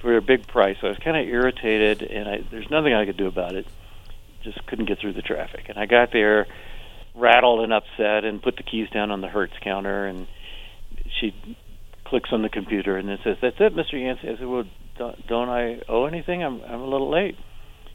for 0.00 0.16
a 0.16 0.22
big 0.22 0.46
price. 0.46 0.76
So 0.80 0.86
I 0.86 0.90
was 0.90 0.98
kind 0.98 1.16
of 1.16 1.26
irritated, 1.26 2.02
and 2.02 2.28
I 2.28 2.44
there's 2.52 2.70
nothing 2.70 2.94
I 2.94 3.04
could 3.04 3.16
do 3.16 3.26
about 3.26 3.56
it. 3.56 3.66
Just 4.44 4.64
couldn't 4.66 4.84
get 4.84 5.00
through 5.00 5.14
the 5.14 5.22
traffic. 5.22 5.68
And 5.68 5.76
I 5.78 5.86
got 5.86 6.12
there, 6.12 6.46
rattled 7.16 7.60
and 7.60 7.72
upset, 7.72 8.24
and 8.24 8.42
put 8.42 8.56
the 8.56 8.62
keys 8.62 8.88
down 8.90 9.10
on 9.10 9.20
the 9.20 9.28
Hertz 9.28 9.54
counter, 9.62 10.06
and 10.06 10.26
she 11.20 11.34
clicks 12.04 12.30
on 12.32 12.42
the 12.42 12.48
computer 12.48 12.96
and 12.96 13.10
it 13.10 13.20
says, 13.24 13.36
"That's 13.40 13.56
it, 13.58 13.74
Mr. 13.74 13.94
Yancey." 13.94 14.28
I 14.28 14.36
said, 14.36 14.46
"Well, 14.46 14.64
don't, 14.96 15.26
don't 15.26 15.48
I 15.48 15.80
owe 15.88 16.04
anything? 16.04 16.42
I'm 16.44 16.62
I'm 16.62 16.80
a 16.80 16.86
little 16.86 17.10
late." 17.10 17.36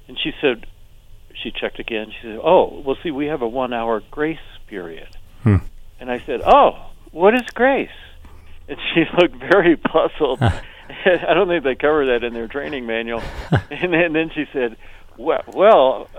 And 0.07 0.17
she 0.19 0.31
said, 0.41 0.65
she 1.33 1.51
checked 1.51 1.79
again. 1.79 2.11
She 2.11 2.27
said, 2.27 2.39
"Oh, 2.43 2.81
well, 2.85 2.97
see, 3.03 3.11
we 3.11 3.27
have 3.27 3.41
a 3.41 3.47
one-hour 3.47 4.03
grace 4.11 4.39
period." 4.67 5.07
Hmm. 5.43 5.57
And 5.99 6.11
I 6.11 6.19
said, 6.19 6.41
"Oh, 6.45 6.91
what 7.11 7.33
is 7.35 7.47
grace?" 7.53 7.89
And 8.67 8.77
she 8.93 9.03
looked 9.21 9.35
very 9.35 9.77
puzzled. 9.77 10.41
I 10.41 11.33
don't 11.33 11.47
think 11.47 11.63
they 11.63 11.75
cover 11.75 12.07
that 12.07 12.23
in 12.23 12.33
their 12.33 12.47
training 12.47 12.85
manual. 12.85 13.21
and, 13.51 13.93
then, 13.93 13.93
and 13.93 14.15
then 14.15 14.31
she 14.33 14.45
said, 14.51 14.77
"Well, 15.17 15.43
well, 15.53 16.09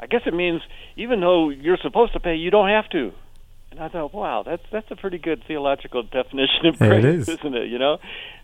I 0.00 0.06
guess 0.06 0.22
it 0.26 0.34
means 0.34 0.62
even 0.96 1.20
though 1.20 1.50
you're 1.50 1.78
supposed 1.78 2.12
to 2.14 2.20
pay, 2.20 2.36
you 2.36 2.50
don't 2.50 2.68
have 2.68 2.88
to." 2.90 3.12
And 3.70 3.80
I 3.80 3.88
thought, 3.88 4.14
wow, 4.14 4.42
that's 4.44 4.62
that's 4.72 4.90
a 4.90 4.96
pretty 4.96 5.18
good 5.18 5.42
theological 5.46 6.02
definition 6.18 6.66
of 6.66 6.80
Yeah, 6.80 7.00
grace, 7.00 7.04
is. 7.04 7.28
isn't 7.28 7.54
it? 7.54 7.68
You 7.68 7.78
know, 7.78 7.94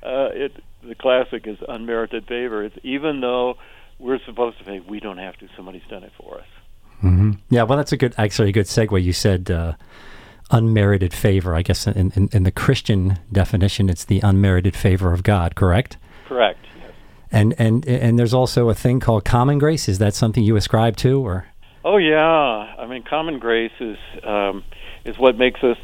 uh, 0.02 0.28
it 0.32 0.52
the 0.82 0.94
classic 0.94 1.46
is 1.46 1.58
unmerited 1.66 2.26
favor. 2.26 2.62
It's 2.64 2.76
even 2.82 3.20
though 3.20 3.56
we're 3.98 4.18
supposed 4.26 4.58
to 4.58 4.64
pay, 4.64 4.80
we 4.80 5.00
don't 5.00 5.18
have 5.18 5.36
to. 5.38 5.48
Somebody's 5.56 5.86
done 5.88 6.04
it 6.04 6.12
for 6.18 6.38
us. 6.38 6.46
hmm 7.00 7.32
Yeah, 7.48 7.62
well, 7.62 7.78
that's 7.78 7.92
a 7.92 7.96
good, 7.96 8.14
actually, 8.18 8.50
a 8.50 8.52
good 8.52 8.66
segue. 8.66 9.02
You 9.02 9.12
said 9.12 9.50
uh, 9.50 9.74
unmerited 10.50 11.14
favor. 11.14 11.54
I 11.54 11.62
guess 11.62 11.86
in, 11.86 12.12
in, 12.14 12.28
in, 12.32 12.42
the 12.42 12.50
Christian 12.50 13.18
definition, 13.32 13.88
it's 13.88 14.04
the 14.04 14.20
unmerited 14.20 14.76
favor 14.76 15.12
of 15.12 15.22
God. 15.22 15.54
Correct. 15.54 15.96
Correct. 16.26 16.58
Yes. 17.34 17.40
And 17.40 17.54
and 17.58 17.86
and 17.86 18.18
there's 18.18 18.34
also 18.34 18.68
a 18.68 18.74
thing 18.74 19.00
called 19.00 19.24
common 19.24 19.58
grace. 19.58 19.88
Is 19.88 19.98
that 19.98 20.14
something 20.14 20.42
you 20.42 20.56
ascribe 20.56 20.96
to, 20.98 21.24
or? 21.24 21.46
Oh 21.84 21.98
yeah, 21.98 22.18
I 22.18 22.86
mean, 22.86 23.02
common 23.02 23.38
grace 23.38 23.72
is 23.80 23.98
um, 24.22 24.64
is 25.04 25.18
what 25.18 25.36
makes 25.36 25.62
us 25.62 25.76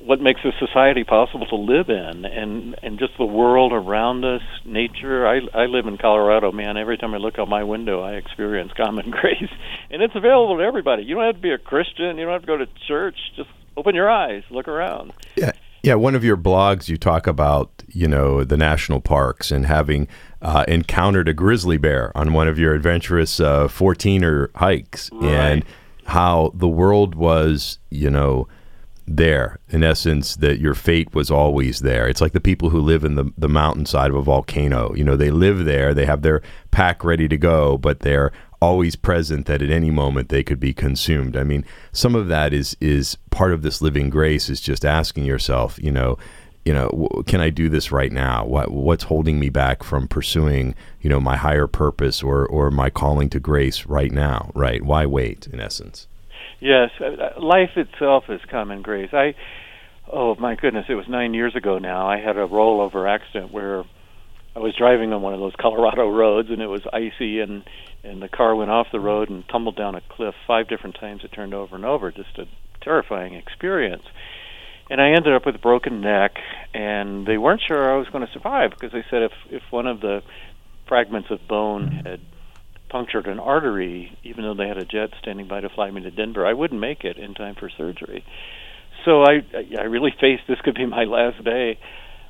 what 0.00 0.20
makes 0.20 0.40
a 0.44 0.52
society 0.58 1.04
possible 1.04 1.46
to 1.46 1.56
live 1.56 1.88
in. 1.88 2.24
And 2.24 2.74
and 2.82 2.98
just 2.98 3.12
the 3.18 3.26
world 3.26 3.72
around 3.72 4.24
us 4.24 4.42
nature. 4.64 5.26
I 5.26 5.40
i 5.54 5.66
live 5.66 5.86
in 5.86 5.98
colorado 5.98 6.52
man. 6.52 6.76
Every 6.76 6.96
time 6.96 7.14
i 7.14 7.18
look 7.18 7.38
out 7.38 7.48
my 7.48 7.64
window 7.64 8.02
i 8.02 8.12
experience 8.12 8.72
common 8.76 9.10
grace. 9.10 9.50
And 9.90 10.02
it's 10.02 10.14
available 10.14 10.58
to 10.58 10.62
everybody. 10.62 11.04
You 11.04 11.16
don't 11.16 11.24
have 11.24 11.36
to 11.36 11.40
be 11.40 11.52
a 11.52 11.58
christian. 11.58 12.18
You 12.18 12.24
don't 12.24 12.32
have 12.32 12.42
to 12.42 12.46
go 12.46 12.56
to 12.56 12.66
church. 12.88 13.16
Just 13.36 13.50
open 13.76 13.94
your 13.94 14.10
eyes 14.10 14.42
look 14.50 14.68
around. 14.68 15.12
Yeah 15.36 15.52
yeah 15.84 15.94
one 15.94 16.14
of 16.14 16.24
your 16.24 16.36
blogs 16.36 16.88
you 16.88 16.96
talk 16.96 17.26
about 17.26 17.70
you 17.88 18.08
know 18.08 18.42
the 18.42 18.56
national 18.56 19.00
parks 19.00 19.50
and 19.50 19.66
having 19.66 20.08
uh, 20.42 20.64
encountered 20.66 21.28
a 21.28 21.34
grizzly 21.34 21.76
bear 21.76 22.16
on 22.16 22.32
one 22.32 22.48
of 22.48 22.58
your 22.58 22.74
adventurous 22.74 23.40
uh, 23.40 23.68
14er 23.68 24.48
hikes 24.56 25.10
right. 25.12 25.30
and 25.30 25.64
how 26.06 26.50
the 26.54 26.68
world 26.68 27.14
was 27.14 27.78
you 27.90 28.10
know 28.10 28.48
there 29.06 29.58
in 29.68 29.84
essence 29.84 30.36
that 30.36 30.58
your 30.58 30.74
fate 30.74 31.14
was 31.14 31.30
always 31.30 31.80
there 31.80 32.08
it's 32.08 32.22
like 32.22 32.32
the 32.32 32.40
people 32.40 32.70
who 32.70 32.80
live 32.80 33.04
in 33.04 33.16
the, 33.16 33.30
the 33.36 33.48
mountainside 33.48 34.10
of 34.10 34.16
a 34.16 34.22
volcano 34.22 34.94
you 34.94 35.04
know 35.04 35.16
they 35.16 35.30
live 35.30 35.66
there 35.66 35.92
they 35.92 36.06
have 36.06 36.22
their 36.22 36.40
pack 36.70 37.04
ready 37.04 37.28
to 37.28 37.36
go 37.36 37.76
but 37.76 38.00
they're 38.00 38.32
always 38.60 38.96
present 38.96 39.46
that 39.46 39.62
at 39.62 39.70
any 39.70 39.90
moment 39.90 40.28
they 40.28 40.42
could 40.42 40.60
be 40.60 40.72
consumed 40.72 41.36
i 41.36 41.44
mean 41.44 41.64
some 41.92 42.14
of 42.14 42.28
that 42.28 42.52
is 42.52 42.76
is 42.80 43.16
part 43.30 43.52
of 43.52 43.62
this 43.62 43.82
living 43.82 44.10
grace 44.10 44.48
is 44.48 44.60
just 44.60 44.84
asking 44.84 45.24
yourself 45.24 45.78
you 45.82 45.90
know 45.90 46.16
you 46.64 46.72
know 46.72 47.08
can 47.26 47.40
i 47.40 47.50
do 47.50 47.68
this 47.68 47.92
right 47.92 48.12
now 48.12 48.44
what 48.44 48.70
what's 48.70 49.04
holding 49.04 49.38
me 49.38 49.48
back 49.48 49.82
from 49.82 50.08
pursuing 50.08 50.74
you 51.00 51.10
know 51.10 51.20
my 51.20 51.36
higher 51.36 51.66
purpose 51.66 52.22
or 52.22 52.46
or 52.46 52.70
my 52.70 52.88
calling 52.88 53.28
to 53.28 53.38
grace 53.38 53.86
right 53.86 54.12
now 54.12 54.50
right 54.54 54.82
why 54.82 55.04
wait 55.04 55.46
in 55.48 55.60
essence 55.60 56.06
Yes, 56.64 56.90
uh, 56.98 57.04
uh, 57.04 57.40
life 57.40 57.76
itself 57.76 58.24
is 58.30 58.40
common 58.50 58.80
grace. 58.80 59.10
I, 59.12 59.34
oh 60.10 60.34
my 60.36 60.54
goodness, 60.54 60.86
it 60.88 60.94
was 60.94 61.04
nine 61.08 61.34
years 61.34 61.54
ago 61.54 61.76
now. 61.76 62.08
I 62.08 62.18
had 62.18 62.38
a 62.38 62.46
rollover 62.46 63.06
accident 63.06 63.52
where 63.52 63.84
I 64.56 64.60
was 64.60 64.74
driving 64.76 65.12
on 65.12 65.22
one 65.22 65.34
of 65.34 65.40
those 65.40 65.54
Colorado 65.58 66.08
roads, 66.14 66.48
and 66.50 66.62
it 66.62 66.66
was 66.66 66.82
icy, 66.92 67.40
and 67.40 67.64
and 68.02 68.20
the 68.20 68.28
car 68.28 68.54
went 68.54 68.70
off 68.70 68.88
the 68.92 69.00
road 69.00 69.30
and 69.30 69.44
tumbled 69.48 69.76
down 69.76 69.94
a 69.94 70.02
cliff 70.10 70.34
five 70.46 70.68
different 70.68 70.96
times. 71.00 71.22
It 71.24 71.32
turned 71.32 71.54
over 71.54 71.74
and 71.74 71.84
over, 71.84 72.12
just 72.12 72.38
a 72.38 72.44
terrifying 72.82 73.34
experience. 73.34 74.04
And 74.90 75.00
I 75.00 75.12
ended 75.12 75.32
up 75.32 75.46
with 75.46 75.54
a 75.54 75.58
broken 75.58 76.02
neck, 76.02 76.32
and 76.74 77.26
they 77.26 77.38
weren't 77.38 77.62
sure 77.66 77.90
I 77.90 77.96
was 77.96 78.08
going 78.08 78.26
to 78.26 78.32
survive 78.32 78.70
because 78.70 78.92
they 78.92 79.04
said 79.10 79.22
if 79.22 79.32
if 79.50 79.62
one 79.70 79.86
of 79.86 80.00
the 80.00 80.22
fragments 80.86 81.30
of 81.30 81.40
bone 81.48 82.02
had 82.04 82.20
punctured 82.90 83.26
an 83.26 83.40
artery, 83.40 84.16
even 84.22 84.44
though 84.44 84.54
they 84.54 84.68
had 84.68 84.78
a 84.78 84.84
jet 84.84 85.10
standing 85.20 85.48
by 85.48 85.60
to 85.60 85.68
fly 85.68 85.90
me 85.90 86.02
to 86.02 86.10
Denver. 86.10 86.46
I 86.46 86.52
wouldn't 86.52 86.80
make 86.80 87.02
it 87.02 87.16
in 87.16 87.34
time 87.34 87.56
for 87.58 87.68
surgery. 87.68 88.24
So 89.04 89.22
I, 89.22 89.42
I 89.78 89.84
really 89.84 90.14
faced 90.20 90.44
this 90.46 90.60
could 90.60 90.76
be 90.76 90.86
my 90.86 91.04
last 91.04 91.42
day 91.42 91.78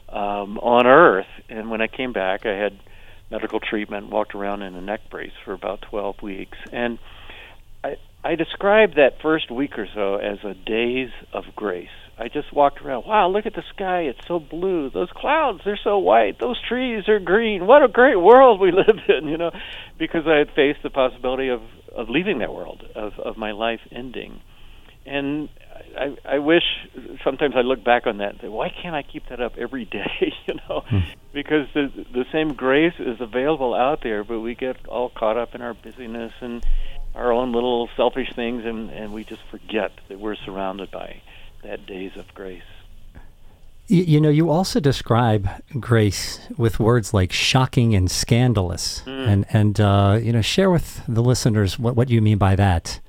um, 0.08 0.58
on 0.58 0.86
Earth. 0.86 1.26
And 1.48 1.70
when 1.70 1.80
I 1.80 1.86
came 1.86 2.12
back, 2.12 2.46
I 2.46 2.56
had 2.56 2.78
medical 3.30 3.60
treatment, 3.60 4.10
walked 4.10 4.34
around 4.34 4.62
in 4.62 4.74
a 4.74 4.80
neck 4.80 5.00
brace 5.10 5.32
for 5.44 5.52
about 5.52 5.82
12 5.90 6.16
weeks, 6.22 6.58
and 6.72 6.98
I, 7.82 7.96
I 8.22 8.34
described 8.36 8.96
that 8.96 9.20
first 9.22 9.50
week 9.50 9.78
or 9.78 9.88
so 9.92 10.16
as 10.16 10.38
a 10.44 10.54
days 10.54 11.10
of 11.32 11.44
grace. 11.56 11.88
I 12.16 12.28
just 12.28 12.52
walked 12.52 12.80
around. 12.80 13.06
Wow, 13.06 13.28
look 13.28 13.44
at 13.44 13.54
the 13.54 13.64
sky. 13.74 14.02
It's 14.02 14.26
so 14.28 14.38
blue. 14.38 14.88
Those 14.88 15.10
clouds, 15.14 15.60
they're 15.64 15.80
so 15.82 15.98
white. 15.98 16.38
Those 16.38 16.60
trees 16.68 17.08
are 17.08 17.18
green. 17.18 17.66
What 17.66 17.82
a 17.82 17.88
great 17.88 18.16
world 18.16 18.60
we 18.60 18.70
live 18.72 18.98
in, 19.08 19.28
you 19.28 19.36
know, 19.36 19.50
because 19.98 20.22
I 20.26 20.36
had 20.36 20.48
faced 20.54 20.82
the 20.82 20.90
possibility 20.90 21.48
of 21.48 21.60
of 21.94 22.08
leaving 22.08 22.38
that 22.38 22.52
world, 22.52 22.82
of 22.94 23.12
of 23.18 23.36
my 23.36 23.52
life 23.52 23.80
ending. 23.90 24.40
And 25.06 25.48
I 25.98 26.16
I 26.24 26.38
wish 26.38 26.64
sometimes 27.22 27.54
I 27.56 27.60
look 27.60 27.84
back 27.84 28.06
on 28.06 28.18
that 28.18 28.30
and 28.30 28.40
say, 28.40 28.48
why 28.48 28.70
can't 28.70 28.94
I 28.94 29.02
keep 29.02 29.28
that 29.28 29.40
up 29.40 29.56
every 29.58 29.84
day, 30.00 30.32
you 30.46 30.54
know? 30.68 30.84
Hmm. 30.86 31.00
Because 31.32 31.66
the 31.74 31.90
the 32.12 32.24
same 32.32 32.54
grace 32.54 32.94
is 32.98 33.20
available 33.20 33.74
out 33.74 34.02
there, 34.02 34.24
but 34.24 34.40
we 34.40 34.54
get 34.54 34.86
all 34.86 35.10
caught 35.10 35.36
up 35.36 35.54
in 35.54 35.62
our 35.62 35.74
busyness 35.74 36.32
and 36.40 36.64
our 37.14 37.32
own 37.32 37.52
little 37.52 37.88
selfish 37.96 38.32
things 38.34 38.64
and 38.64 38.90
and 38.90 39.12
we 39.12 39.24
just 39.24 39.42
forget 39.50 39.92
that 40.08 40.18
we're 40.18 40.36
surrounded 40.36 40.90
by 40.90 41.20
that 41.62 41.86
days 41.86 42.12
of 42.16 42.32
grace. 42.34 42.62
You, 43.86 44.02
you, 44.04 44.20
know, 44.20 44.30
you 44.30 44.48
also 44.48 44.80
describe 44.80 45.46
grace 45.78 46.40
with 46.56 46.80
words 46.80 47.12
like 47.12 47.32
shocking 47.32 47.94
and 47.94 48.10
scandalous, 48.10 49.02
mm. 49.04 49.28
and 49.28 49.44
and 49.50 49.78
uh, 49.78 50.18
you 50.22 50.32
know, 50.32 50.40
share 50.40 50.70
with 50.70 51.02
the 51.06 51.22
listeners 51.22 51.78
what 51.78 51.94
what 51.94 52.08
you 52.08 52.22
mean 52.22 52.38
by 52.38 52.56
that. 52.56 53.00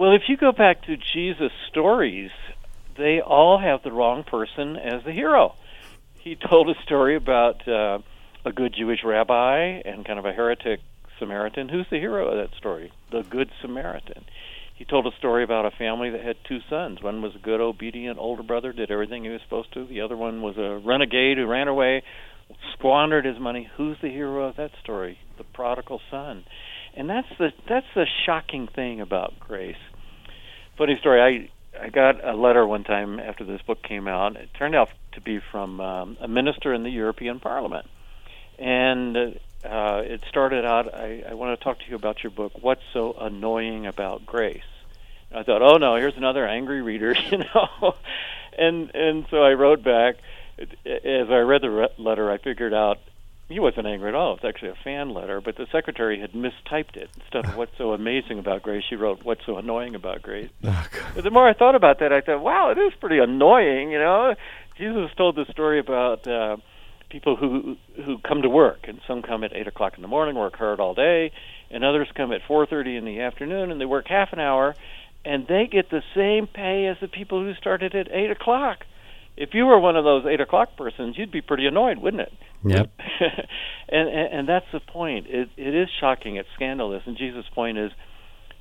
Well, 0.00 0.14
if 0.14 0.22
you 0.28 0.38
go 0.38 0.50
back 0.50 0.84
to 0.84 0.96
Jesus' 0.96 1.52
stories, 1.68 2.30
they 2.96 3.20
all 3.20 3.58
have 3.58 3.82
the 3.82 3.92
wrong 3.92 4.24
person 4.24 4.76
as 4.76 5.04
the 5.04 5.12
hero. 5.12 5.52
He 6.14 6.36
told 6.36 6.70
a 6.70 6.82
story 6.84 7.16
about 7.16 7.68
uh, 7.68 7.98
a 8.46 8.50
good 8.50 8.72
Jewish 8.74 9.00
rabbi 9.04 9.82
and 9.84 10.06
kind 10.06 10.18
of 10.18 10.24
a 10.24 10.32
heretic 10.32 10.80
Samaritan. 11.18 11.68
Who's 11.68 11.84
the 11.90 11.98
hero 11.98 12.28
of 12.28 12.38
that 12.38 12.56
story? 12.56 12.90
The 13.12 13.24
Good 13.28 13.50
Samaritan 13.60 14.24
he 14.80 14.86
told 14.86 15.06
a 15.06 15.14
story 15.18 15.44
about 15.44 15.66
a 15.66 15.70
family 15.76 16.08
that 16.08 16.22
had 16.22 16.36
two 16.48 16.60
sons. 16.70 17.02
One 17.02 17.20
was 17.20 17.34
a 17.34 17.38
good, 17.38 17.60
obedient 17.60 18.18
older 18.18 18.42
brother, 18.42 18.72
did 18.72 18.90
everything 18.90 19.24
he 19.24 19.28
was 19.28 19.42
supposed 19.42 19.74
to. 19.74 19.86
The 19.86 20.00
other 20.00 20.16
one 20.16 20.40
was 20.40 20.56
a 20.56 20.80
renegade 20.82 21.36
who 21.36 21.44
ran 21.44 21.68
away, 21.68 22.02
squandered 22.72 23.26
his 23.26 23.38
money. 23.38 23.68
Who's 23.76 23.98
the 24.00 24.08
hero 24.08 24.48
of 24.48 24.56
that 24.56 24.70
story? 24.82 25.18
The 25.36 25.44
prodigal 25.44 26.00
son. 26.10 26.44
And 26.94 27.08
that's 27.08 27.28
the 27.38 27.52
that's 27.68 27.86
the 27.94 28.06
shocking 28.26 28.66
thing 28.66 29.00
about 29.00 29.38
grace. 29.40 29.76
Funny 30.76 30.98
story. 30.98 31.20
I 31.20 31.50
I 31.80 31.88
got 31.88 32.24
a 32.24 32.34
letter 32.34 32.66
one 32.66 32.84
time 32.84 33.20
after 33.20 33.44
this 33.44 33.62
book 33.62 33.82
came 33.82 34.08
out. 34.08 34.36
It 34.36 34.50
turned 34.54 34.74
out 34.74 34.90
to 35.12 35.20
be 35.20 35.40
from 35.50 35.80
um, 35.80 36.16
a 36.20 36.28
minister 36.28 36.74
in 36.74 36.82
the 36.82 36.90
European 36.90 37.38
Parliament, 37.40 37.86
and 38.58 39.16
uh, 39.64 40.02
it 40.04 40.22
started 40.28 40.64
out. 40.64 40.92
I, 40.92 41.24
I 41.28 41.34
want 41.34 41.58
to 41.58 41.62
talk 41.62 41.78
to 41.78 41.84
you 41.88 41.96
about 41.96 42.22
your 42.22 42.30
book. 42.30 42.52
What's 42.60 42.82
so 42.92 43.12
annoying 43.12 43.86
about 43.86 44.26
grace? 44.26 44.62
I 45.32 45.44
thought, 45.44 45.62
oh 45.62 45.76
no, 45.76 45.94
here's 45.94 46.16
another 46.16 46.46
angry 46.46 46.82
reader, 46.82 47.14
you 47.30 47.38
know. 47.38 47.94
and 48.58 48.90
and 48.94 49.26
so 49.30 49.42
I 49.42 49.54
wrote 49.54 49.82
back. 49.82 50.16
As 50.58 51.30
I 51.30 51.38
read 51.38 51.62
the 51.62 51.90
letter, 51.96 52.30
I 52.30 52.36
figured 52.36 52.74
out 52.74 52.98
he 53.50 53.58
wasn't 53.58 53.86
angry 53.86 54.08
at 54.08 54.14
all. 54.14 54.34
It's 54.36 54.44
actually 54.44 54.70
a 54.70 54.78
fan 54.84 55.10
letter, 55.10 55.40
but 55.40 55.56
the 55.56 55.66
secretary 55.72 56.20
had 56.20 56.32
mistyped 56.32 56.96
it. 56.96 57.10
Instead 57.20 57.46
of 57.46 57.56
"What's 57.56 57.76
so 57.76 57.92
amazing 57.92 58.38
about 58.38 58.62
Grace," 58.62 58.84
she 58.88 58.96
wrote 58.96 59.24
"What's 59.24 59.44
so 59.44 59.56
annoying 59.56 59.94
about 59.94 60.22
Grace." 60.22 60.50
Oh, 60.64 60.86
the 61.20 61.30
more 61.30 61.48
I 61.48 61.52
thought 61.52 61.74
about 61.74 61.98
that, 61.98 62.12
I 62.12 62.20
thought, 62.20 62.40
"Wow, 62.40 62.70
it 62.70 62.78
is 62.78 62.92
pretty 63.00 63.18
annoying." 63.18 63.90
You 63.90 63.98
know, 63.98 64.34
Jesus 64.78 65.10
told 65.16 65.36
the 65.36 65.46
story 65.50 65.80
about 65.80 66.26
uh, 66.26 66.56
people 67.10 67.36
who 67.36 67.76
who 68.04 68.18
come 68.18 68.42
to 68.42 68.48
work, 68.48 68.86
and 68.88 69.00
some 69.06 69.22
come 69.22 69.42
at 69.44 69.52
eight 69.54 69.66
o'clock 69.66 69.94
in 69.96 70.02
the 70.02 70.08
morning, 70.08 70.36
work 70.36 70.56
hard 70.56 70.78
all 70.78 70.94
day, 70.94 71.32
and 71.70 71.84
others 71.84 72.08
come 72.14 72.32
at 72.32 72.42
four 72.46 72.66
thirty 72.66 72.96
in 72.96 73.04
the 73.04 73.20
afternoon, 73.20 73.72
and 73.72 73.80
they 73.80 73.84
work 73.84 74.06
half 74.08 74.32
an 74.32 74.38
hour, 74.38 74.76
and 75.24 75.46
they 75.48 75.66
get 75.66 75.90
the 75.90 76.02
same 76.14 76.46
pay 76.46 76.86
as 76.86 76.96
the 77.00 77.08
people 77.08 77.42
who 77.42 77.54
started 77.54 77.94
at 77.94 78.10
eight 78.12 78.30
o'clock. 78.30 78.86
If 79.40 79.54
you 79.54 79.64
were 79.64 79.80
one 79.80 79.96
of 79.96 80.04
those 80.04 80.26
eight 80.26 80.42
o'clock 80.42 80.76
persons, 80.76 81.16
you'd 81.16 81.32
be 81.32 81.40
pretty 81.40 81.66
annoyed, 81.66 81.96
wouldn't 81.96 82.20
it? 82.20 82.32
Yep. 82.62 82.90
and, 83.88 84.08
and 84.08 84.34
and 84.34 84.48
that's 84.48 84.66
the 84.70 84.80
point. 84.80 85.28
It 85.28 85.48
it 85.56 85.74
is 85.74 85.88
shocking. 85.98 86.36
It's 86.36 86.48
scandalous. 86.54 87.02
And 87.06 87.16
Jesus' 87.16 87.46
point 87.54 87.78
is, 87.78 87.90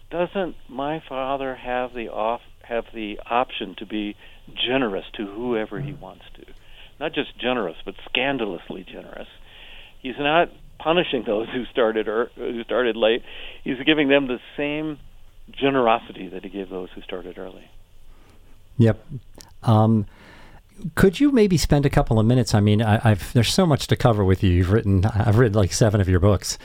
doesn't 0.10 0.56
my 0.70 1.04
Father 1.10 1.54
have 1.54 1.94
the 1.94 2.08
off 2.08 2.40
have 2.62 2.86
the 2.94 3.20
option 3.30 3.76
to 3.80 3.86
be 3.86 4.16
generous 4.56 5.04
to 5.18 5.26
whoever 5.26 5.82
He 5.82 5.92
wants 5.92 6.24
to? 6.36 6.46
Not 6.98 7.14
just 7.14 7.38
generous, 7.38 7.76
but 7.84 7.96
scandalously 8.10 8.86
generous. 8.90 9.28
He's 10.02 10.18
not 10.18 10.48
punishing 10.78 11.26
those 11.26 11.50
who 11.50 11.66
started 11.66 12.08
or 12.08 12.32
who 12.38 12.64
started 12.64 12.96
late. 12.96 13.22
He's 13.66 13.80
giving 13.86 14.08
them 14.08 14.28
the 14.28 14.40
same 14.56 14.98
generosity 15.52 16.30
that 16.30 16.46
he 16.46 16.50
gave 16.50 16.70
those 16.70 16.88
who 16.96 17.02
started 17.02 17.38
early. 17.38 17.70
Yep. 18.78 19.06
Um, 19.64 20.06
could 20.96 21.20
you 21.20 21.32
maybe 21.32 21.58
spend 21.58 21.86
a 21.86 21.90
couple 21.90 22.20
of 22.20 22.26
minutes? 22.26 22.54
I 22.54 22.60
mean, 22.60 22.82
I, 22.82 23.10
have 23.10 23.34
there's 23.34 23.54
so 23.54 23.66
much 23.66 23.88
to 23.88 23.96
cover 23.96 24.24
with 24.24 24.44
you. 24.44 24.52
You've 24.52 24.72
written, 24.72 25.06
I've 25.06 25.38
read 25.38 25.56
like 25.56 25.74
seven 25.74 26.02
of 26.02 26.10
your 26.10 26.20
books, 26.20 26.58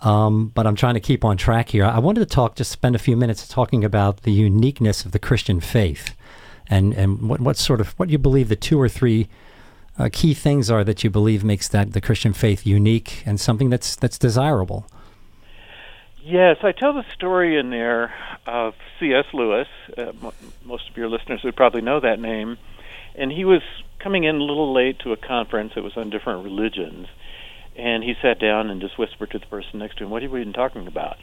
um, 0.00 0.48
but 0.54 0.66
I'm 0.66 0.76
trying 0.76 0.94
to 0.94 1.00
keep 1.00 1.24
on 1.24 1.36
track 1.36 1.70
here. 1.70 1.84
I 1.84 1.98
wanted 1.98 2.20
to 2.20 2.26
talk, 2.26 2.56
just 2.56 2.70
spend 2.70 2.94
a 2.94 2.98
few 2.98 3.16
minutes 3.16 3.46
talking 3.48 3.84
about 3.84 4.22
the 4.22 4.32
uniqueness 4.32 5.04
of 5.04 5.12
the 5.12 5.18
Christian 5.18 5.60
faith, 5.60 6.16
and 6.68 6.92
and 6.94 7.28
what 7.28 7.40
what 7.40 7.56
sort 7.56 7.80
of 7.80 7.90
what 7.98 8.10
you 8.10 8.18
believe 8.18 8.48
the 8.48 8.56
two 8.56 8.80
or 8.80 8.88
three 8.88 9.28
uh, 9.98 10.08
key 10.12 10.34
things 10.34 10.70
are 10.70 10.84
that 10.84 11.04
you 11.04 11.10
believe 11.10 11.44
makes 11.44 11.68
that 11.68 11.92
the 11.92 12.00
Christian 12.00 12.32
faith 12.32 12.66
unique 12.66 13.22
and 13.26 13.40
something 13.40 13.70
that's 13.70 13.96
that's 13.96 14.18
desirable. 14.18 14.86
Yes, 16.24 16.58
I 16.62 16.70
tell 16.70 16.92
the 16.92 17.04
story 17.14 17.58
in 17.58 17.70
there 17.70 18.14
of 18.46 18.74
C.S. 19.00 19.24
Lewis. 19.32 19.66
Uh, 19.98 20.12
m- 20.22 20.32
most 20.64 20.88
of 20.88 20.96
your 20.96 21.08
listeners 21.08 21.42
would 21.42 21.56
probably 21.56 21.80
know 21.80 21.98
that 21.98 22.20
name. 22.20 22.58
And 23.14 23.30
he 23.30 23.44
was 23.44 23.62
coming 23.98 24.24
in 24.24 24.36
a 24.36 24.42
little 24.42 24.72
late 24.72 24.98
to 25.00 25.12
a 25.12 25.16
conference 25.16 25.72
that 25.74 25.84
was 25.84 25.96
on 25.96 26.10
different 26.10 26.44
religions. 26.44 27.06
And 27.76 28.02
he 28.02 28.14
sat 28.20 28.38
down 28.38 28.70
and 28.70 28.80
just 28.80 28.98
whispered 28.98 29.30
to 29.30 29.38
the 29.38 29.46
person 29.46 29.78
next 29.78 29.98
to 29.98 30.04
him, 30.04 30.10
What 30.10 30.22
have 30.22 30.30
we 30.30 30.44
been 30.44 30.52
talking 30.52 30.86
about? 30.86 31.16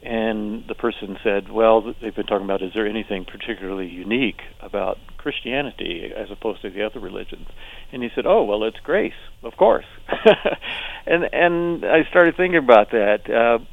And 0.00 0.64
the 0.68 0.76
person 0.76 1.18
said, 1.24 1.50
Well, 1.50 1.94
they've 2.00 2.14
been 2.14 2.26
talking 2.26 2.44
about 2.44 2.62
is 2.62 2.72
there 2.74 2.86
anything 2.86 3.24
particularly 3.24 3.88
unique 3.88 4.40
about 4.60 4.98
Christianity 5.16 6.12
as 6.16 6.30
opposed 6.30 6.62
to 6.62 6.70
the 6.70 6.84
other 6.84 7.00
religions? 7.00 7.48
And 7.90 8.02
he 8.02 8.10
said, 8.14 8.24
Oh, 8.26 8.44
well, 8.44 8.62
it's 8.64 8.78
grace, 8.78 9.18
of 9.42 9.56
course. 9.56 9.86
and 11.06 11.24
and 11.32 11.84
I 11.84 12.04
started 12.10 12.36
thinking 12.36 12.58
about 12.58 12.92
that. 12.92 13.28
Uh, 13.28 13.64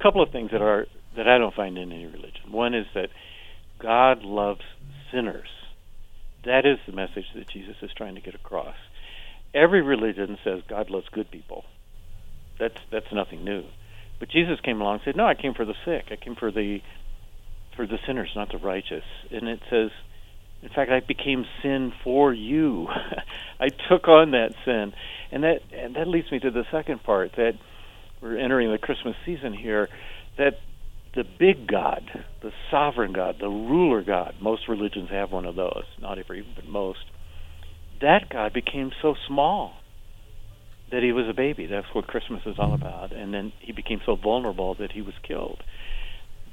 couple 0.00 0.22
of 0.22 0.30
things 0.30 0.50
that 0.50 0.62
are 0.62 0.86
that 1.16 1.28
I 1.28 1.38
don't 1.38 1.54
find 1.54 1.76
in 1.76 1.92
any 1.92 2.06
religion. 2.06 2.50
One 2.50 2.74
is 2.74 2.86
that 2.94 3.10
God 3.78 4.22
loves 4.22 4.62
sinners. 5.12 5.48
That 6.44 6.66
is 6.66 6.78
the 6.86 6.92
message 6.92 7.26
that 7.34 7.48
Jesus 7.48 7.76
is 7.82 7.90
trying 7.96 8.14
to 8.14 8.20
get 8.20 8.34
across. 8.34 8.76
Every 9.52 9.82
religion 9.82 10.38
says 10.44 10.62
God 10.68 10.90
loves 10.90 11.08
good 11.10 11.30
people. 11.30 11.64
That's 12.58 12.80
that's 12.90 13.12
nothing 13.12 13.44
new. 13.44 13.64
But 14.18 14.30
Jesus 14.30 14.60
came 14.60 14.80
along 14.80 14.94
and 14.94 15.02
said, 15.04 15.16
"No, 15.16 15.26
I 15.26 15.34
came 15.34 15.54
for 15.54 15.64
the 15.64 15.74
sick. 15.84 16.06
I 16.10 16.16
came 16.16 16.36
for 16.36 16.50
the 16.50 16.82
for 17.76 17.86
the 17.86 17.98
sinners, 18.06 18.30
not 18.36 18.50
the 18.52 18.58
righteous." 18.58 19.04
And 19.30 19.48
it 19.48 19.60
says, 19.70 19.90
in 20.62 20.68
fact, 20.68 20.90
I 20.90 21.00
became 21.00 21.46
sin 21.62 21.92
for 22.04 22.32
you. 22.32 22.88
I 23.60 23.68
took 23.88 24.08
on 24.08 24.32
that 24.32 24.54
sin. 24.64 24.92
And 25.32 25.44
that 25.44 25.60
and 25.72 25.96
that 25.96 26.06
leads 26.06 26.30
me 26.30 26.38
to 26.40 26.50
the 26.50 26.64
second 26.70 27.02
part 27.02 27.32
that 27.36 27.54
we're 28.20 28.36
entering 28.36 28.70
the 28.70 28.78
Christmas 28.78 29.16
season 29.24 29.54
here, 29.54 29.88
that 30.36 30.58
the 31.14 31.24
big 31.38 31.66
God, 31.66 32.02
the 32.42 32.52
sovereign 32.70 33.12
God, 33.12 33.36
the 33.40 33.48
ruler 33.48 34.02
God, 34.02 34.34
most 34.40 34.68
religions 34.68 35.10
have 35.10 35.32
one 35.32 35.44
of 35.44 35.56
those, 35.56 35.84
not 36.00 36.18
every, 36.18 36.46
but 36.54 36.66
most, 36.66 37.00
that 38.00 38.28
God 38.30 38.52
became 38.52 38.90
so 39.02 39.14
small 39.26 39.72
that 40.90 41.02
he 41.02 41.12
was 41.12 41.26
a 41.28 41.34
baby. 41.34 41.66
That's 41.66 41.86
what 41.92 42.06
Christmas 42.06 42.42
is 42.46 42.56
all 42.58 42.74
about. 42.74 43.12
And 43.12 43.32
then 43.32 43.52
he 43.60 43.72
became 43.72 44.00
so 44.04 44.16
vulnerable 44.16 44.74
that 44.80 44.92
he 44.92 45.02
was 45.02 45.14
killed. 45.26 45.62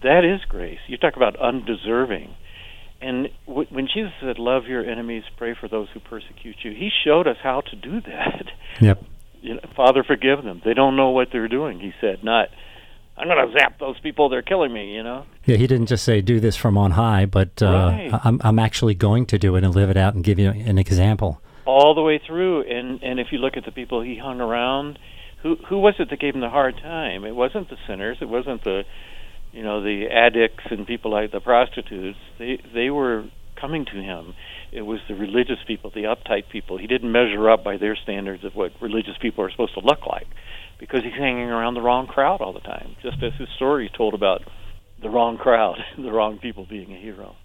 That 0.04 0.24
is 0.24 0.46
grace. 0.48 0.80
You 0.88 0.98
talk 0.98 1.16
about 1.16 1.40
undeserving. 1.40 2.36
And 3.02 3.30
w- 3.48 3.68
when 3.72 3.88
Jesus 3.88 4.12
said, 4.22 4.38
Love 4.38 4.66
your 4.66 4.86
enemies, 4.86 5.24
pray 5.38 5.56
for 5.60 5.68
those 5.68 5.88
who 5.94 6.00
persecute 6.00 6.58
you, 6.64 6.72
he 6.72 6.90
showed 7.04 7.28
us 7.28 7.38
how 7.42 7.62
to 7.62 7.76
do 7.76 8.02
that. 8.02 8.46
Yep 8.82 9.04
you 9.42 9.56
know, 9.56 9.62
Father, 9.76 10.04
forgive 10.04 10.44
them. 10.44 10.62
They 10.64 10.74
don't 10.74 10.96
know 10.96 11.10
what 11.10 11.30
they're 11.32 11.48
doing. 11.48 11.80
He 11.80 11.92
said, 12.02 12.24
not, 12.24 12.50
I'm 13.18 13.28
going 13.28 13.48
to 13.48 13.54
zap 13.58 13.80
those 13.80 14.00
people. 14.00 14.30
They're 14.30 14.42
killing 14.44 14.72
me. 14.74 14.94
You 14.94 15.04
know. 15.04 15.26
Yeah, 15.46 15.58
he 15.58 15.66
didn't 15.68 15.88
just 15.88 16.04
say 16.04 16.22
do 16.22 16.40
this 16.40 16.56
from 16.56 16.78
on 16.78 16.92
high, 16.92 17.26
but 17.26 17.62
uh, 17.62 17.66
Right. 17.66 18.12
I'm 18.24 18.40
I'm 18.44 18.60
actually 18.60 18.94
going 18.96 19.26
to 19.28 19.38
do 19.40 19.56
it 19.56 19.64
and 19.64 19.74
live 19.74 19.90
it 19.90 19.98
out 19.98 20.14
and 20.16 20.24
give 20.24 20.38
you 20.40 20.50
an 20.50 20.78
example. 20.78 21.42
all 21.66 21.94
the 21.96 22.02
way 22.02 22.20
through. 22.26 22.62
And 22.64 23.02
and 23.04 23.20
if 23.20 23.28
you 23.32 23.40
look 23.40 23.58
at 23.58 23.66
the 23.66 23.72
people 23.72 24.02
he 24.02 24.18
hung 24.18 24.40
around, 24.42 25.00
who 25.44 25.56
who 25.68 25.80
was 25.80 25.96
it 26.00 26.10
that 26.10 26.20
gave 26.20 26.34
him 26.36 26.42
the 26.42 26.50
hard 26.50 26.78
time? 26.78 27.24
It 27.26 27.36
wasn't 27.36 27.70
the 27.70 27.78
sinners. 27.88 28.18
It 28.22 28.30
wasn't 28.30 28.64
the, 28.64 28.84
you 29.52 29.64
know, 29.64 29.82
the 29.82 30.08
addicts 30.12 30.66
and 30.72 30.86
people 30.88 31.12
like 31.12 31.32
the 31.32 31.40
prostitutes. 31.42 32.18
They 32.40 32.60
they 32.74 32.90
were 32.90 33.26
coming 33.60 33.86
to 33.86 34.00
him. 34.02 34.34
It 34.72 34.84
was 34.84 35.00
the 35.08 35.16
religious 35.16 35.58
people, 35.66 35.90
the 35.90 36.04
uptight 36.04 36.50
people. 36.52 36.78
He 36.78 36.88
didn't 36.88 37.12
measure 37.12 37.50
up 37.50 37.64
by 37.64 37.78
their 37.78 37.96
standards 37.96 38.44
of 38.44 38.54
what 38.56 38.72
religious 38.82 39.18
people 39.20 39.44
are 39.46 39.50
supposed 39.50 39.74
to 39.74 39.80
look 39.80 40.06
like, 40.06 40.28
because 40.80 41.04
he's 41.04 41.14
hanging 41.14 41.50
around 41.50 41.74
the 41.74 41.82
wrong 41.82 42.08
crowd 42.08 42.42
all 42.42 42.54
the 42.54 42.60
time. 42.60 42.96
Just 43.02 43.22
as 43.24 43.34
his 43.34 43.50
story 43.56 43.90
told 43.96 44.14
about 44.14 44.42
the 45.02 45.10
wrong 45.10 45.38
crowd, 45.38 45.84
the 45.98 46.12
wrong 46.12 46.38
people 46.38 46.66
being 46.66 46.94
a 46.94 46.98
hero. 46.98 47.36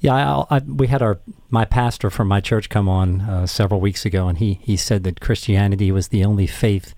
Yeah, 0.00 0.14
I, 0.14 0.56
I, 0.56 0.58
we 0.60 0.86
had 0.86 1.02
our 1.02 1.18
my 1.50 1.64
pastor 1.64 2.10
from 2.10 2.28
my 2.28 2.40
church 2.40 2.68
come 2.68 2.88
on 2.88 3.20
uh, 3.20 3.46
several 3.46 3.80
weeks 3.80 4.04
ago, 4.04 4.26
and 4.26 4.38
he 4.38 4.54
he 4.62 4.76
said 4.76 5.04
that 5.04 5.20
Christianity 5.20 5.92
was 5.92 6.08
the 6.08 6.24
only 6.24 6.46
faith 6.46 6.94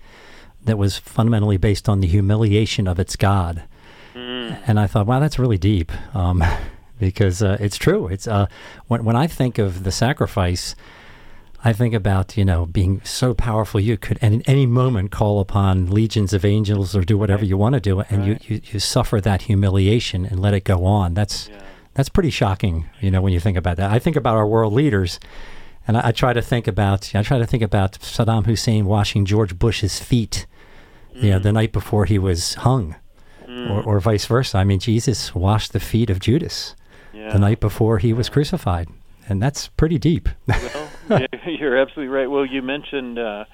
that 0.63 0.77
was 0.77 0.97
fundamentally 0.97 1.57
based 1.57 1.89
on 1.89 1.99
the 1.99 2.07
humiliation 2.07 2.87
of 2.87 2.99
its 2.99 3.15
God. 3.15 3.63
And 4.65 4.79
I 4.79 4.87
thought, 4.87 5.07
wow, 5.07 5.19
that's 5.19 5.39
really 5.39 5.57
deep, 5.57 5.91
um, 6.15 6.43
because 6.99 7.41
uh, 7.41 7.57
it's 7.59 7.77
true. 7.77 8.07
It's 8.07 8.27
uh, 8.27 8.47
when 8.87 9.03
when 9.03 9.15
I 9.15 9.27
think 9.27 9.57
of 9.57 9.83
the 9.83 9.91
sacrifice, 9.91 10.75
I 11.65 11.71
think 11.73 11.93
about 11.93 12.35
you 12.37 12.43
know 12.45 12.65
being 12.65 13.01
so 13.03 13.33
powerful 13.33 13.79
you 13.79 13.97
could 13.97 14.17
at 14.21 14.33
any 14.47 14.65
moment 14.65 15.11
call 15.11 15.39
upon 15.39 15.89
legions 15.89 16.33
of 16.33 16.43
angels 16.45 16.95
or 16.95 17.03
do 17.03 17.17
whatever 17.17 17.45
you 17.45 17.57
want 17.57 17.73
to 17.73 17.79
do, 17.79 18.01
and 18.01 18.19
Right. 18.27 18.41
you, 18.49 18.55
you 18.55 18.61
you 18.73 18.79
suffer 18.79 19.21
that 19.21 19.43
humiliation 19.43 20.25
and 20.25 20.39
let 20.39 20.53
it 20.53 20.63
go 20.65 20.85
on. 20.85 21.13
That's 21.13 21.47
Yeah. 21.49 21.59
that's 21.93 22.09
pretty 22.09 22.31
shocking, 22.31 22.89
you 22.99 23.09
know, 23.11 23.21
when 23.21 23.33
you 23.33 23.39
think 23.39 23.57
about 23.57 23.77
that. 23.77 23.91
I 23.91 23.99
think 23.99 24.15
about 24.15 24.35
our 24.35 24.47
world 24.47 24.73
leaders, 24.73 25.19
and 25.87 25.95
I, 25.97 26.07
I 26.09 26.11
try 26.11 26.33
to 26.33 26.41
think 26.41 26.67
about 26.67 27.11
I 27.15 27.23
try 27.23 27.37
to 27.39 27.45
think 27.47 27.63
about 27.63 27.93
Saddam 28.01 28.45
Hussein 28.45 28.85
washing 28.85 29.25
George 29.25 29.57
Bush's 29.57 29.99
feet, 29.99 30.45
you 31.13 31.29
know, 31.29 31.39
mm. 31.39 31.43
the 31.43 31.51
night 31.53 31.71
before 31.71 32.05
he 32.05 32.19
was 32.19 32.55
hung, 32.55 32.95
mm. 33.47 33.69
or, 33.69 33.81
or 33.83 33.99
vice 34.01 34.25
versa. 34.25 34.57
I 34.57 34.63
mean, 34.65 34.79
Jesus 34.79 35.33
washed 35.33 35.71
the 35.71 35.79
feet 35.79 36.09
of 36.09 36.19
Judas 36.19 36.75
Yeah. 37.13 37.31
the 37.31 37.39
night 37.39 37.59
before 37.61 37.99
he 37.99 38.11
was 38.11 38.27
crucified, 38.27 38.89
and 39.29 39.41
that's 39.41 39.69
pretty 39.77 39.97
deep. 39.97 40.27
well, 40.47 40.89
you're 41.45 41.77
absolutely 41.77 42.07
right. 42.07 42.29
Well, 42.29 42.45
you 42.45 42.61
mentioned 42.61 43.19
uh, 43.19 43.45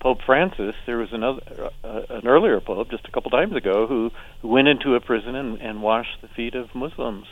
Pope 0.00 0.22
Francis. 0.24 0.74
There 0.86 0.98
was 0.98 1.12
another, 1.12 1.70
uh, 1.82 2.02
an 2.10 2.26
earlier 2.26 2.60
pope 2.60 2.90
just 2.90 3.06
a 3.06 3.10
couple 3.10 3.30
times 3.30 3.54
ago 3.54 3.86
who, 3.86 4.10
went 4.46 4.68
into 4.68 4.94
a 4.96 5.00
prison 5.00 5.36
and, 5.36 5.60
and 5.60 5.82
washed 5.82 6.20
the 6.20 6.28
feet 6.28 6.54
of 6.54 6.74
Muslims 6.74 7.26